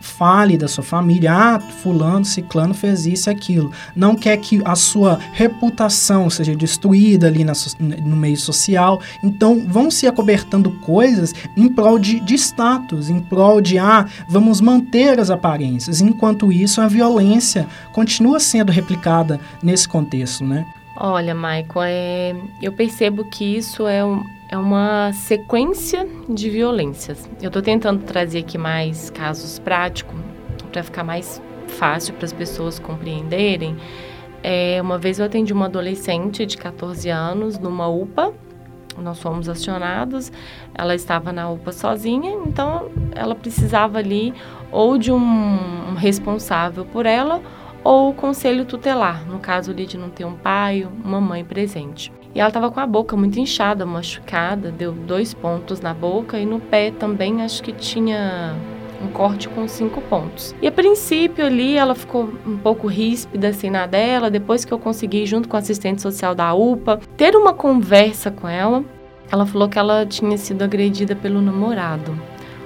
[0.06, 3.72] fale da sua família, ah, fulano, ciclano fez isso e aquilo.
[3.94, 9.00] Não quer que a sua reputação seja destruída ali na, no meio social.
[9.22, 14.60] Então, vão se acobertando coisas em prol de, de status, em prol de, ah, vamos
[14.60, 16.00] manter as aparências.
[16.00, 20.64] Enquanto isso, a violência continua sendo replicada nesse contexto, né?
[20.98, 27.28] Olha, Michael, é, eu percebo que isso é um, é uma sequência de violências.
[27.40, 30.16] Eu estou tentando trazer aqui mais casos práticos
[30.70, 33.76] para ficar mais fácil para as pessoas compreenderem.
[34.42, 38.32] É, uma vez eu atendi uma adolescente de 14 anos numa UPA.
[38.96, 40.30] Nós fomos acionados.
[40.74, 44.32] Ela estava na UPA sozinha, então ela precisava ali
[44.70, 47.42] ou de um, responsável por ela
[47.82, 52.12] ou o conselho tutelar, no caso ali de não ter um pai, uma mãe presente.
[52.36, 56.44] E ela estava com a boca muito inchada, machucada, deu dois pontos na boca e
[56.44, 58.54] no pé também acho que tinha
[59.02, 60.54] um corte com cinco pontos.
[60.60, 64.78] E a princípio ali ela ficou um pouco ríspida assim na dela, depois que eu
[64.78, 68.84] consegui, junto com a assistente social da UPA, ter uma conversa com ela,
[69.32, 72.14] ela falou que ela tinha sido agredida pelo namorado,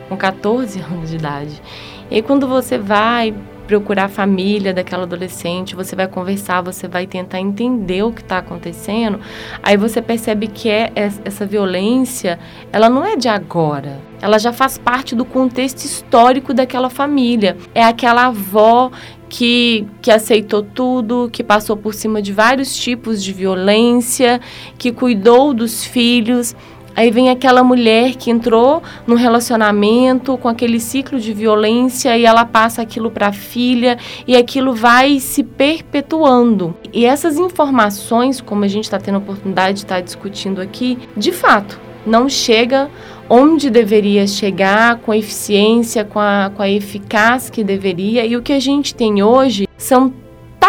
[0.08, 1.62] com 14 anos de idade.
[2.10, 3.32] E quando você vai
[3.70, 8.38] procurar a família daquela adolescente, você vai conversar, você vai tentar entender o que está
[8.38, 9.20] acontecendo,
[9.62, 12.36] aí você percebe que é essa violência,
[12.72, 14.00] ela não é de agora.
[14.20, 17.56] Ela já faz parte do contexto histórico daquela família.
[17.72, 18.90] É aquela avó
[19.28, 24.40] que, que aceitou tudo, que passou por cima de vários tipos de violência,
[24.76, 26.56] que cuidou dos filhos
[26.94, 32.44] Aí vem aquela mulher que entrou num relacionamento com aquele ciclo de violência e ela
[32.44, 36.74] passa aquilo para a filha e aquilo vai se perpetuando.
[36.92, 40.98] E essas informações, como a gente está tendo a oportunidade de estar tá discutindo aqui,
[41.16, 42.90] de fato, não chega
[43.28, 48.26] onde deveria chegar, com a eficiência, com a, com a eficácia que deveria.
[48.26, 50.12] E o que a gente tem hoje são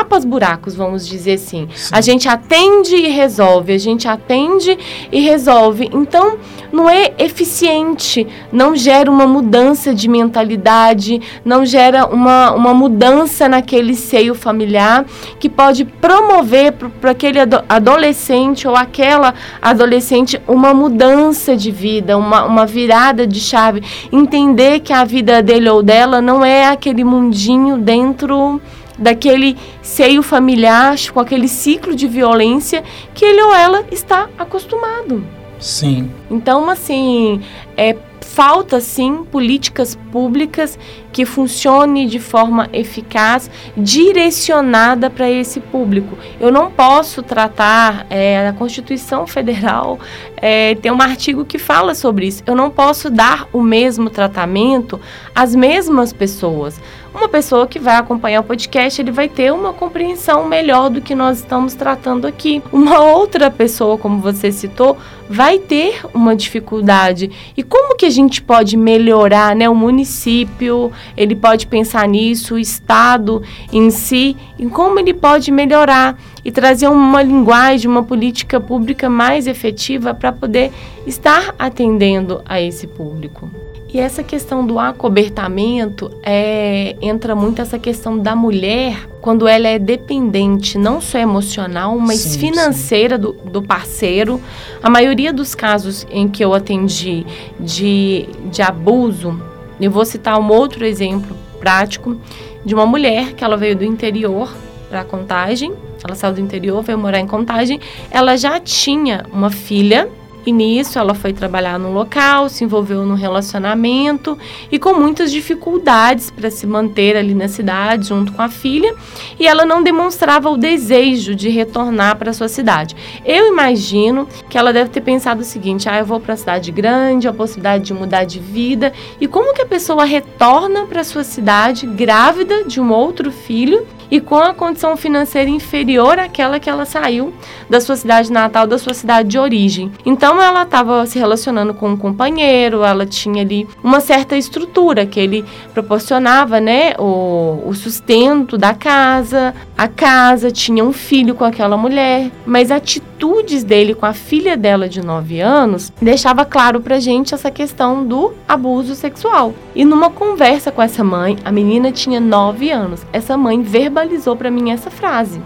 [0.02, 1.68] tapa os buracos, vamos dizer assim.
[1.74, 1.90] Sim.
[1.92, 4.78] A gente atende e resolve, a gente atende
[5.12, 5.90] e resolve.
[5.94, 6.38] Então,
[6.72, 13.94] não é eficiente, não gera uma mudança de mentalidade, não gera uma, uma mudança naquele
[13.94, 15.06] seio familiar
[15.40, 22.66] que pode promover para aquele adolescente ou aquela adolescente uma mudança de vida, uma, uma
[22.66, 23.84] virada de chave.
[24.12, 28.60] Entender que a vida dele ou dela não é aquele mundinho dentro
[29.02, 32.84] daquele seio familiar, com aquele ciclo de violência
[33.14, 35.24] que ele ou ela está acostumado.
[35.60, 36.10] Sim.
[36.30, 37.42] Então, assim,
[37.76, 37.96] é
[38.32, 40.80] falta sim políticas públicas
[41.12, 46.18] que funcione de forma eficaz, direcionada para esse público.
[46.40, 50.00] Eu não posso tratar é, a Constituição Federal
[50.42, 52.42] é, tem um artigo que fala sobre isso.
[52.48, 55.00] Eu não posso dar o mesmo tratamento
[55.36, 56.82] às mesmas pessoas.
[57.14, 61.14] Uma pessoa que vai acompanhar o podcast, ele vai ter uma compreensão melhor do que
[61.14, 62.64] nós estamos tratando aqui.
[62.72, 64.98] Uma outra pessoa, como você citou,
[65.30, 67.30] vai ter uma dificuldade.
[67.56, 69.70] E como que a gente pode melhorar, né?
[69.70, 76.18] O município, ele pode pensar nisso, o estado em si, em como ele pode melhorar
[76.44, 80.72] e trazer uma linguagem, uma política pública mais efetiva para poder
[81.06, 83.50] estar atendendo a esse público.
[83.94, 89.78] E essa questão do acobertamento é, entra muito essa questão da mulher quando ela é
[89.78, 93.22] dependente, não só emocional, mas sim, financeira sim.
[93.22, 94.40] Do, do parceiro.
[94.82, 97.26] A maioria dos casos em que eu atendi
[97.60, 99.42] de, de abuso,
[99.80, 102.16] eu vou citar um outro exemplo prático
[102.64, 104.56] de uma mulher que ela veio do interior
[104.90, 105.74] para Contagem.
[106.04, 107.80] Ela saiu do interior, veio morar em Contagem.
[108.10, 110.10] Ela já tinha uma filha
[110.46, 114.38] e nisso ela foi trabalhar no local, se envolveu no relacionamento
[114.72, 118.94] e com muitas dificuldades para se manter ali na cidade junto com a filha,
[119.40, 122.96] e ela não demonstrava o desejo de retornar para sua cidade.
[123.24, 126.72] Eu imagino que ela deve ter pensado o seguinte: "Ah, eu vou para a cidade
[126.72, 131.24] grande, a possibilidade de mudar de vida, e como que a pessoa retorna para sua
[131.24, 136.86] cidade grávida de um outro filho e com a condição financeira inferior àquela que ela
[136.86, 137.34] saiu
[137.70, 139.90] da sua cidade natal, da sua cidade de origem.
[140.06, 145.20] Então ela estava se relacionando com um companheiro, ela tinha ali uma certa estrutura que
[145.20, 151.76] ele proporcionava, né, o, o sustento da casa, a casa, tinha um filho com aquela
[151.76, 157.34] mulher, mas atitudes dele com a filha dela de 9 anos deixava claro pra gente
[157.34, 159.56] essa questão do abuso sexual.
[159.74, 163.04] E numa conversa com essa mãe, a menina tinha 9 anos.
[163.12, 165.42] Essa mãe verbalizou para mim essa frase.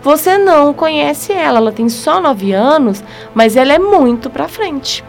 [0.00, 3.02] Você não conhece ela, ela tem só 9 anos,
[3.34, 5.04] mas ela é muito para frente.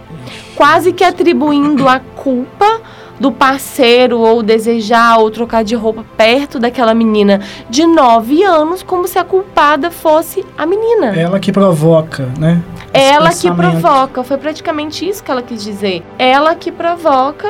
[0.56, 2.82] Quase que atribuindo a culpa
[3.24, 9.08] do parceiro ou desejar ou trocar de roupa perto daquela menina de 9 anos, como
[9.08, 11.18] se a culpada fosse a menina.
[11.18, 12.62] Ela que provoca, né?
[12.94, 13.56] Esse ela pensamento.
[13.56, 16.04] que provoca, foi praticamente isso que ela quis dizer.
[16.20, 17.48] Ela que provoca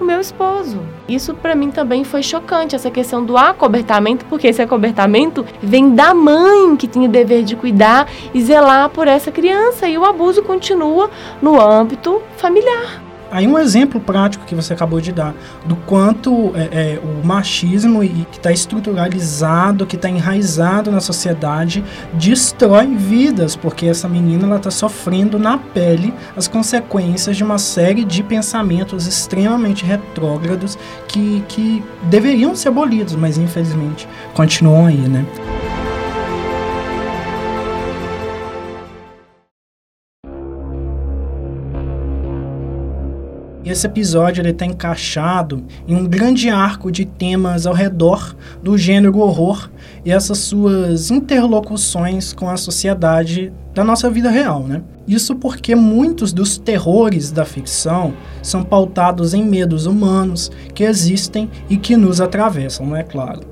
[0.00, 0.80] o meu esposo.
[1.06, 6.14] Isso para mim também foi chocante, essa questão do acobertamento, porque esse acobertamento vem da
[6.14, 10.42] mãe que tinha o dever de cuidar e zelar por essa criança e o abuso
[10.42, 11.10] continua
[11.42, 13.09] no âmbito familiar.
[13.30, 18.02] Aí um exemplo prático que você acabou de dar do quanto é, é, o machismo
[18.02, 24.56] e que está estruturalizado, que está enraizado na sociedade, destrói vidas, porque essa menina ela
[24.56, 31.82] está sofrendo na pele as consequências de uma série de pensamentos extremamente retrógrados que, que
[32.04, 35.24] deveriam ser abolidos, mas infelizmente continuam aí, né?
[43.70, 49.70] Esse episódio está encaixado em um grande arco de temas ao redor do gênero horror
[50.04, 54.82] e essas suas interlocuções com a sociedade da nossa vida real, né?
[55.06, 58.12] Isso porque muitos dos terrores da ficção
[58.42, 63.42] são pautados em medos humanos que existem e que nos atravessam, não é claro?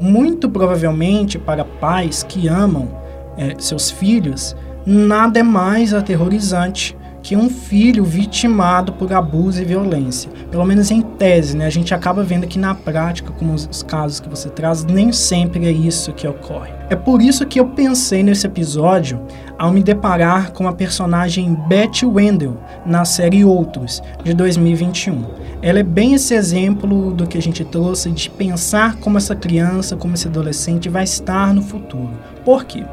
[0.00, 2.88] Muito provavelmente para pais que amam
[3.36, 4.54] é, seus filhos,
[4.86, 6.96] nada é mais aterrorizante
[7.26, 10.30] que um filho vitimado por abuso e violência.
[10.48, 11.66] Pelo menos em tese, né?
[11.66, 15.66] A gente acaba vendo que na prática, como os casos que você traz, nem sempre
[15.66, 16.70] é isso que ocorre.
[16.88, 19.20] É por isso que eu pensei nesse episódio
[19.58, 25.24] ao me deparar com a personagem Betty Wendell na série Outros, de 2021.
[25.60, 29.96] Ela é bem esse exemplo do que a gente trouxe de pensar como essa criança,
[29.96, 32.12] como esse adolescente vai estar no futuro.
[32.44, 32.84] Por quê?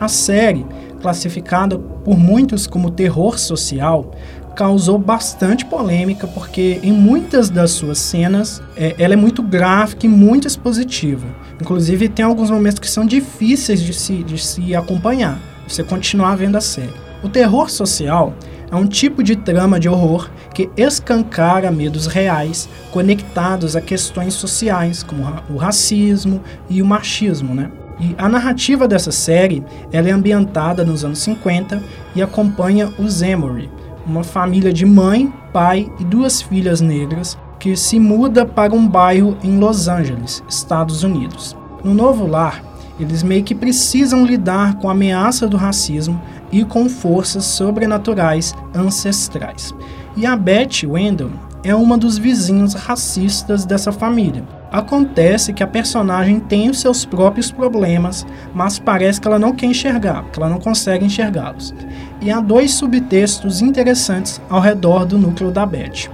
[0.00, 0.66] A série
[1.00, 4.12] classificada por muitos como terror social,
[4.58, 10.08] causou bastante polêmica porque em muitas das suas cenas é, ela é muito gráfica e
[10.08, 11.26] muito expositiva.
[11.60, 16.56] Inclusive tem alguns momentos que são difíceis de se, de se acompanhar, você continuar vendo
[16.56, 16.92] a série.
[17.22, 18.34] O terror social
[18.70, 25.04] é um tipo de trama de horror que escancara medos reais conectados a questões sociais,
[25.04, 27.70] como o racismo e o machismo, né?
[28.00, 31.82] E a narrativa dessa série ela é ambientada nos anos 50
[32.14, 33.70] e acompanha os Emory,
[34.06, 39.36] uma família de mãe, pai e duas filhas negras que se muda para um bairro
[39.42, 41.56] em Los Angeles, Estados Unidos.
[41.82, 42.62] No novo lar,
[43.00, 46.20] eles meio que precisam lidar com a ameaça do racismo
[46.50, 49.74] e com forças sobrenaturais ancestrais.
[50.16, 51.30] E a Beth Wendell
[51.62, 54.44] é uma dos vizinhos racistas dessa família.
[54.70, 59.66] Acontece que a personagem tem os seus próprios problemas, mas parece que ela não quer
[59.66, 61.74] enxergar, que ela não consegue enxergá-los.
[62.20, 66.10] E há dois subtextos interessantes ao redor do núcleo da Beth.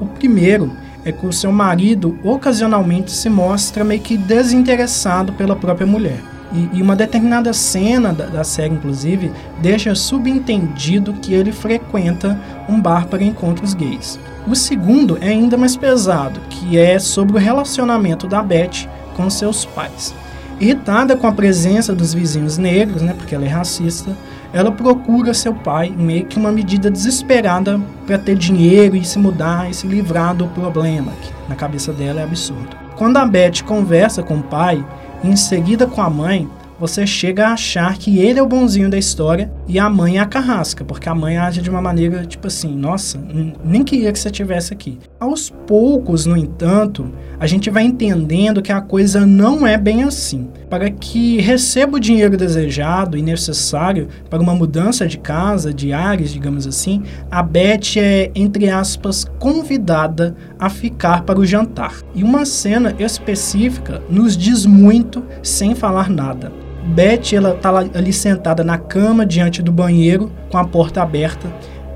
[0.00, 0.72] O primeiro
[1.04, 6.20] é que o seu marido ocasionalmente se mostra meio que desinteressado pela própria mulher.
[6.52, 12.38] E, e uma determinada cena da, da, série, inclusive, deixa subentendido que ele frequenta
[12.68, 14.18] um bar para encontros gays.
[14.46, 19.64] O segundo é ainda mais pesado, que é sobre o relacionamento da Beth com seus
[19.64, 20.14] pais.
[20.60, 24.16] Irritada com a presença dos vizinhos negros, né, porque ela é racista,
[24.52, 29.70] ela procura seu pai, meio que uma medida desesperada para ter dinheiro e se mudar
[29.70, 32.76] e se livrar do problema, que na cabeça dela é absurdo.
[32.96, 34.84] Quando a Beth conversa com o pai,
[35.24, 36.48] em seguida com a mãe,
[36.78, 40.20] você chega a achar que ele é o bonzinho da história e a mãe é
[40.20, 43.22] a carrasca, porque a mãe age de uma maneira tipo assim: nossa,
[43.64, 44.98] nem queria que você estivesse aqui.
[45.22, 47.08] Aos poucos, no entanto,
[47.38, 50.48] a gente vai entendendo que a coisa não é bem assim.
[50.68, 56.32] Para que receba o dinheiro desejado e necessário para uma mudança de casa, de áreas,
[56.32, 61.94] digamos assim, a Beth é, entre aspas, convidada a ficar para o jantar.
[62.16, 66.50] E uma cena específica nos diz muito sem falar nada.
[66.96, 71.46] Beth ela tá ali sentada na cama diante do banheiro com a porta aberta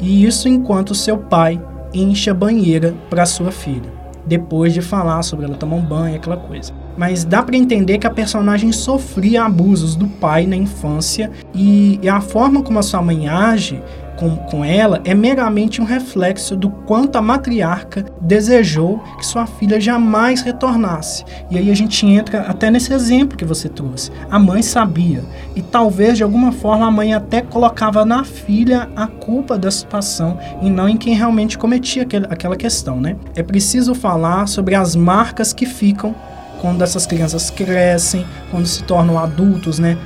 [0.01, 1.61] e isso enquanto seu pai
[1.93, 3.95] enche a banheira para sua filha.
[4.27, 6.73] Depois de falar sobre ela tomar um banho, aquela coisa.
[6.97, 12.21] Mas dá para entender que a personagem sofria abusos do pai na infância e, a
[12.21, 13.81] forma como a sua mãe age
[14.17, 19.81] com, com ela é meramente um reflexo do quanto a matriarca desejou que sua filha
[19.81, 21.25] jamais retornasse.
[21.51, 24.11] E aí a gente entra até nesse exemplo que você trouxe.
[24.31, 25.23] A mãe sabia.
[25.55, 30.39] E talvez de alguma forma a mãe até colocava na filha a culpa da situação
[30.63, 33.17] e não em quem realmente cometia aquele, aquela questão, né?
[33.35, 36.15] É preciso falar sobre as marcas que ficam
[36.61, 39.97] quando essas crianças crescem, quando se tornam adultos, né?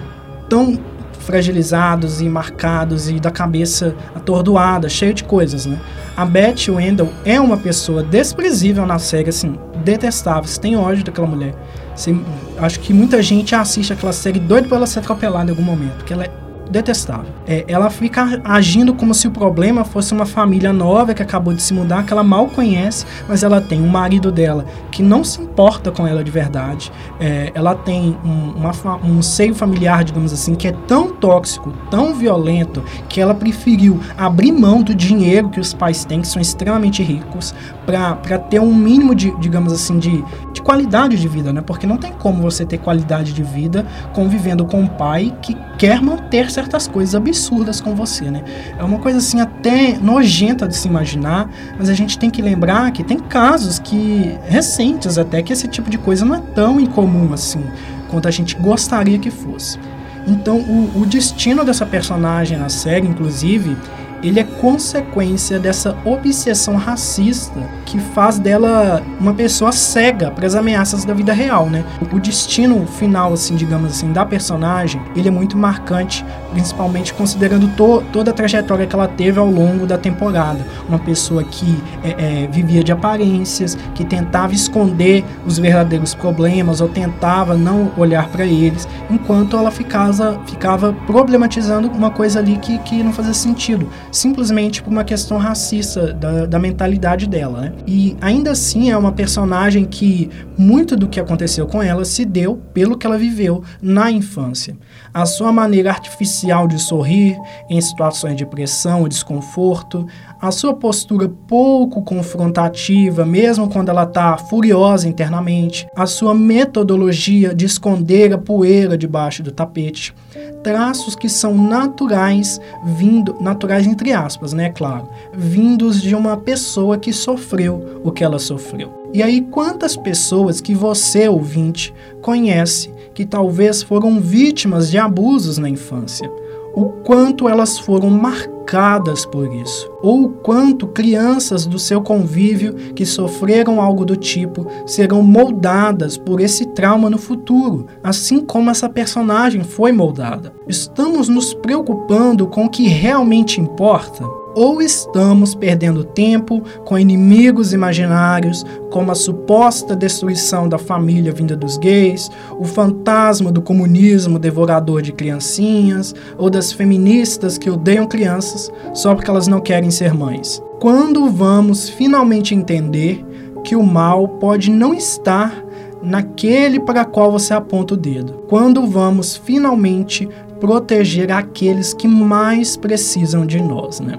[0.49, 0.77] Tão
[1.21, 5.79] fragilizados e marcados e da cabeça atordoada, cheio de coisas, né?
[6.17, 10.45] A Beth Wendell é uma pessoa desprezível na série, assim, detestável.
[10.45, 11.55] Você tem ódio daquela mulher.
[11.95, 12.15] Você,
[12.59, 15.97] acho que muita gente assiste aquela série doido pra ela ser atropelada em algum momento,
[15.97, 16.31] porque ela é
[16.71, 17.33] detestável.
[17.47, 21.63] É, ela fica agindo como se o problema fosse uma família nova que acabou de
[21.63, 25.41] se mudar, que ela mal conhece, mas ela tem um marido dela que não se
[25.41, 26.93] importa com ela de verdade.
[27.19, 32.15] É, ela tem um, uma, um seio familiar, digamos assim, que é tão tóxico, tão
[32.15, 37.03] violento, que ela preferiu abrir mão do dinheiro que os pais têm, que são extremamente
[37.03, 37.55] ricos,
[37.85, 41.61] para ter um mínimo de, digamos assim, de, de qualidade de vida, né?
[41.61, 46.01] Porque não tem como você ter qualidade de vida convivendo com um pai que quer
[46.01, 48.43] manter certas coisas absurdas com você, né?
[48.79, 51.49] É uma coisa assim até nojenta de se imaginar,
[51.79, 55.89] mas a gente tem que lembrar que tem casos que recentes até que esse tipo
[55.89, 57.65] de coisa não é tão incomum assim
[58.11, 59.79] quanto a gente gostaria que fosse.
[60.27, 63.75] Então, o, o destino dessa personagem na série, inclusive,
[64.23, 71.05] ele é consequência dessa obsessão racista que faz dela uma pessoa cega para as ameaças
[71.05, 71.85] da vida real, né?
[72.13, 78.03] O destino final, assim, digamos assim, da personagem, ele é muito marcante, principalmente considerando to
[78.13, 80.65] toda a trajetória que ela teve ao longo da temporada.
[80.89, 86.89] Uma pessoa que é, é, vivia de aparências, que tentava esconder os verdadeiros problemas ou
[86.89, 93.03] tentava não olhar para eles, enquanto ela ficava, ficava problematizando uma coisa ali que, que
[93.03, 97.73] não fazia sentido simplesmente por uma questão racista da, da mentalidade dela, né?
[97.87, 102.57] E ainda assim é uma personagem que muito do que aconteceu com ela se deu
[102.75, 104.77] pelo que ela viveu na infância.
[105.13, 107.37] A sua maneira artificial de sorrir
[107.69, 110.07] em situações de pressão ou desconforto,
[110.41, 117.67] a sua postura pouco confrontativa, mesmo quando ela está furiosa internamente, a sua metodologia de
[117.67, 120.15] esconder a poeira debaixo do tapete,
[120.63, 127.13] traços que são naturais, vindo, naturais entre aspas, né, claro, vindos de uma pessoa que
[127.13, 128.93] sofreu o que ela sofreu.
[129.13, 135.69] E aí, quantas pessoas que você, ouvinte, conhece que talvez foram vítimas de abusos na
[135.69, 136.31] infância?
[136.75, 139.91] O quanto elas foram marcadas por isso?
[140.03, 146.41] Ou o quanto crianças do seu convívio que sofreram algo do tipo serão moldadas por
[146.41, 150.53] esse trauma no futuro, assim como essa personagem foi moldada?
[150.69, 154.25] Estamos nos preocupando com o que realmente importa?
[154.55, 161.79] Ou estamos perdendo tempo com inimigos imaginários, como a suposta destruição da família vinda dos
[161.79, 169.15] gays, o fantasma do comunismo devorador de criancinhas, ou das feministas que odeiam crianças só
[169.15, 170.63] porque elas não querem ser mães.
[170.81, 173.25] Quando vamos finalmente entender
[173.63, 175.65] que o mal pode não estar
[176.03, 178.45] naquele para qual você aponta o dedo?
[178.49, 180.29] Quando vamos finalmente
[180.59, 184.19] proteger aqueles que mais precisam de nós, né?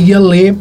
[0.00, 0.56] Queria ler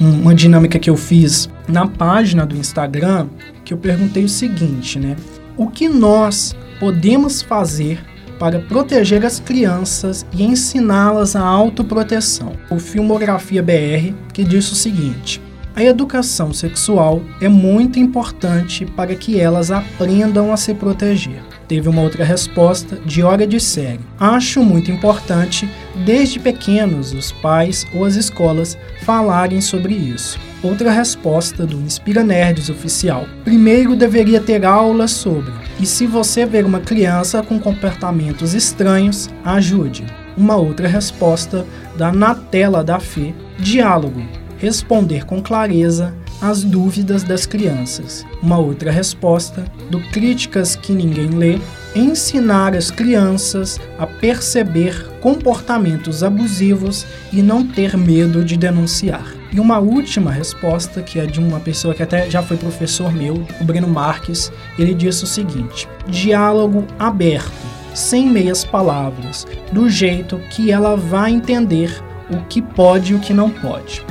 [0.00, 3.28] uma dinâmica que eu fiz na página do Instagram,
[3.64, 5.14] que eu perguntei o seguinte, né?
[5.56, 8.04] O que nós podemos fazer
[8.36, 12.54] para proteger as crianças e ensiná-las a autoproteção?
[12.68, 15.40] O Filmografia BR que diz o seguinte:
[15.76, 21.49] a educação sexual é muito importante para que elas aprendam a se proteger.
[21.70, 24.00] Teve uma outra resposta de hora de série.
[24.18, 25.70] Acho muito importante,
[26.04, 30.36] desde pequenos, os pais ou as escolas falarem sobre isso.
[30.64, 33.24] Outra resposta do Inspira Nerds oficial.
[33.44, 35.52] Primeiro deveria ter aulas sobre.
[35.78, 40.04] E se você ver uma criança com comportamentos estranhos, ajude.
[40.36, 41.64] Uma outra resposta
[41.96, 43.32] da Na Tela da Fê.
[43.60, 44.20] Diálogo
[44.60, 48.24] responder com clareza às dúvidas das crianças.
[48.42, 51.58] Uma outra resposta do Críticas que Ninguém Lê,
[51.94, 59.34] ensinar as crianças a perceber comportamentos abusivos e não ter medo de denunciar.
[59.52, 63.44] E uma última resposta, que é de uma pessoa que até já foi professor meu,
[63.60, 67.52] o Breno Marques, ele disse o seguinte: diálogo aberto,
[67.92, 71.92] sem meias palavras, do jeito que ela vai entender
[72.30, 74.04] o que pode e o que não pode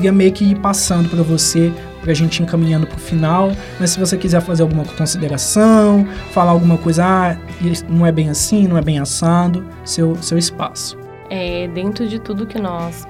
[0.00, 1.70] queria meio que ir passando para você,
[2.00, 3.52] para a gente encaminhando para o final.
[3.78, 7.36] Mas se você quiser fazer alguma consideração, falar alguma coisa, ah,
[7.86, 10.98] não é bem assim, não é bem assado, seu, seu espaço.
[11.28, 13.06] É, dentro de tudo que nós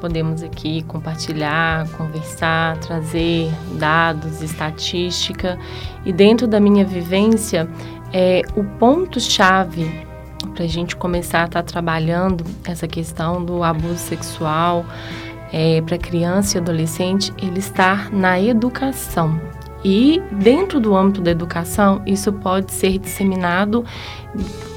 [0.00, 5.58] podemos aqui compartilhar, conversar, trazer dados, estatística,
[6.06, 7.68] e dentro da minha vivência,
[8.14, 10.08] é, o ponto-chave
[10.54, 14.86] para a gente começar a estar tá trabalhando essa questão do abuso sexual,
[15.52, 19.40] é, para criança e adolescente, ele está na educação.
[19.84, 23.84] E dentro do âmbito da educação, isso pode ser disseminado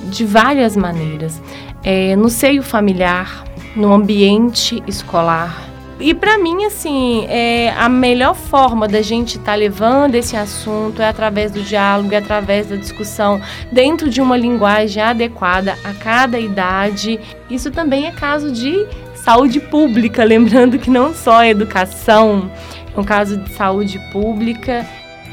[0.09, 1.41] de várias maneiras.
[1.83, 3.43] É, no seio familiar,
[3.75, 5.69] no ambiente escolar.
[5.99, 11.01] E para mim, assim, é, a melhor forma da gente estar tá levando esse assunto
[11.01, 16.39] é através do diálogo, é através da discussão, dentro de uma linguagem adequada a cada
[16.39, 17.19] idade.
[17.49, 18.85] Isso também é caso de
[19.23, 22.51] saúde pública, lembrando que não só a educação,
[22.95, 24.85] é um caso de saúde pública.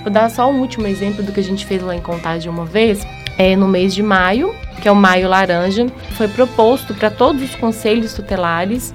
[0.02, 2.64] Vou dar só um último exemplo do que a gente fez lá em Contagem uma
[2.64, 3.06] vez.
[3.36, 7.54] É, no mês de maio, que é o Maio Laranja, foi proposto para todos os
[7.54, 8.94] conselhos tutelares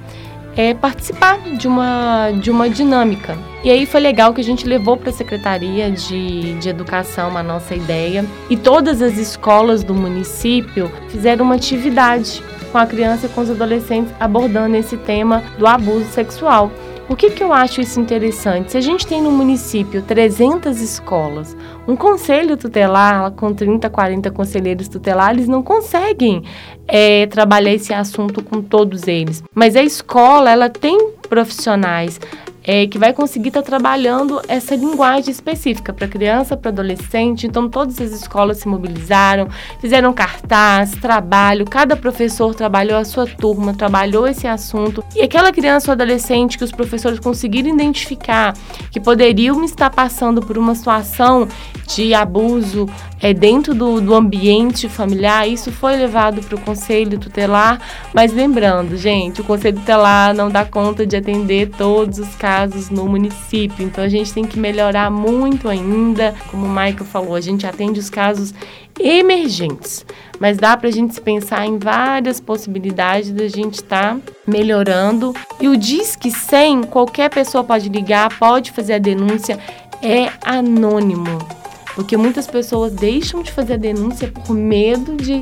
[0.56, 3.38] é, participar de uma, de uma dinâmica.
[3.64, 7.44] E aí foi legal que a gente levou para a Secretaria de, de Educação a
[7.44, 13.30] nossa ideia e todas as escolas do município fizeram uma atividade com a criança e
[13.30, 16.72] com os adolescentes abordando esse tema do abuso sexual.
[17.08, 18.72] Por que, que eu acho isso interessante?
[18.72, 21.56] Se a gente tem no município 300 escolas,
[21.88, 26.44] um conselho tutelar com 30, 40 conselheiros tutelares não conseguem
[26.88, 29.44] é, trabalhar esse assunto com todos eles.
[29.54, 32.20] Mas a escola, ela tem profissionais,
[32.66, 37.46] é, que vai conseguir estar tá trabalhando essa linguagem específica para criança, para adolescente.
[37.46, 39.48] Então, todas as escolas se mobilizaram,
[39.80, 45.04] fizeram cartaz, trabalho, cada professor trabalhou a sua turma, trabalhou esse assunto.
[45.16, 48.56] E aquela criança ou adolescente que os professores conseguiram identificar
[48.90, 51.48] que poderiam estar passando por uma situação
[51.88, 52.90] de abuso
[53.22, 57.80] é, dentro do, do ambiente familiar, isso foi levado para o conselho tutelar.
[58.14, 62.90] Mas lembrando, gente, o conselho tutelar não dá conta de atender todos os casos casos
[62.90, 63.86] no município.
[63.86, 66.34] Então a gente tem que melhorar muito ainda.
[66.50, 68.54] Como o Michael falou, a gente atende os casos
[68.98, 70.06] emergentes.
[70.40, 75.34] Mas dá para a gente pensar em várias possibilidades da gente estar tá melhorando.
[75.60, 79.60] E o Disque 100, qualquer pessoa pode ligar, pode fazer a denúncia,
[80.02, 81.65] é anônimo
[81.96, 85.42] porque muitas pessoas deixam de fazer a denúncia por medo de,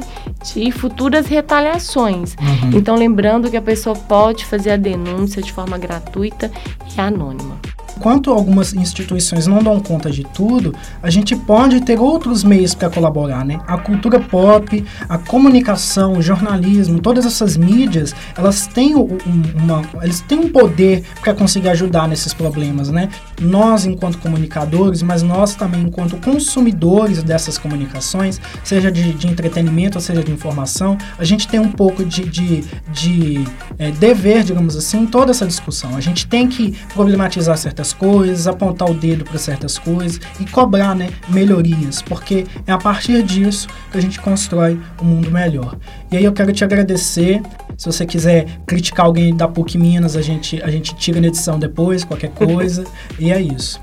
[0.54, 2.36] de futuras retaliações.
[2.36, 2.78] Uhum.
[2.78, 6.51] Então, lembrando que a pessoa pode fazer a denúncia de forma gratuita
[6.95, 7.60] e anônima.
[7.98, 12.89] Enquanto algumas instituições não dão conta de tudo, a gente pode ter outros meios para
[12.89, 13.60] colaborar, né?
[13.68, 19.08] A cultura pop, a comunicação, o jornalismo, todas essas mídias, elas têm, um,
[19.56, 23.10] uma, eles têm um poder para conseguir ajudar nesses problemas, né?
[23.39, 30.24] Nós, enquanto comunicadores, mas nós também, enquanto consumidores dessas comunicações, seja de, de entretenimento, seja
[30.24, 33.44] de informação, a gente tem um pouco de, de, de
[33.78, 35.96] é, dever, digamos assim, em toda essa discussão.
[35.96, 40.96] A gente tem que problematizar certas coisas, apontar o dedo para certas coisas e cobrar
[40.96, 45.76] né, melhorias, porque é a partir disso que a gente constrói um mundo melhor.
[46.12, 47.42] E aí eu quero te agradecer.
[47.76, 51.58] Se você quiser criticar alguém da PUC Minas, a gente, a gente tira na edição
[51.58, 52.86] depois, qualquer coisa.
[53.20, 53.82] e é isso.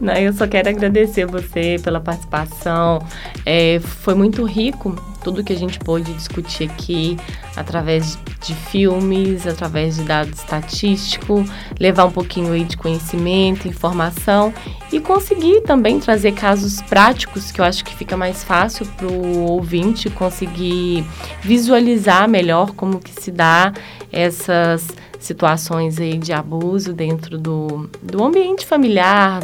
[0.00, 3.00] Não, eu só quero agradecer você pela participação.
[3.44, 7.16] É, foi muito rico tudo que a gente pôde discutir aqui
[7.56, 14.54] através de filmes, através de dados estatísticos, levar um pouquinho aí de conhecimento, informação
[14.92, 19.46] e conseguir também trazer casos práticos que eu acho que fica mais fácil para o
[19.48, 21.04] ouvinte conseguir
[21.42, 23.72] visualizar melhor como que se dá
[24.12, 24.94] essas
[25.26, 29.42] situações aí de abuso dentro do, do ambiente familiar,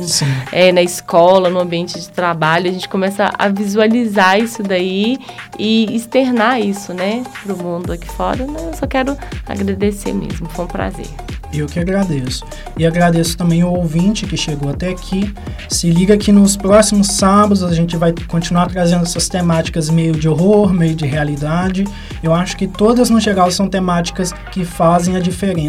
[0.50, 2.70] é, na escola, no ambiente de trabalho.
[2.70, 5.18] A gente começa a visualizar isso daí
[5.58, 8.46] e externar isso, né, para o mundo aqui fora.
[8.46, 8.68] Né?
[8.68, 9.16] Eu só quero
[9.46, 11.08] agradecer mesmo, foi um prazer.
[11.52, 12.44] Eu que agradeço.
[12.78, 15.32] E agradeço também o ouvinte que chegou até aqui.
[15.68, 20.28] Se liga que nos próximos sábados a gente vai continuar trazendo essas temáticas meio de
[20.28, 21.84] horror, meio de realidade.
[22.22, 25.20] Eu acho que todas no geral são temáticas que fazem a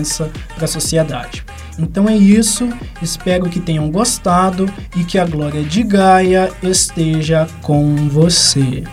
[0.04, 1.44] diferença para a sociedade.
[1.80, 2.70] Então é isso,
[3.02, 8.84] espero que tenham gostado e que a glória de Gaia esteja com você.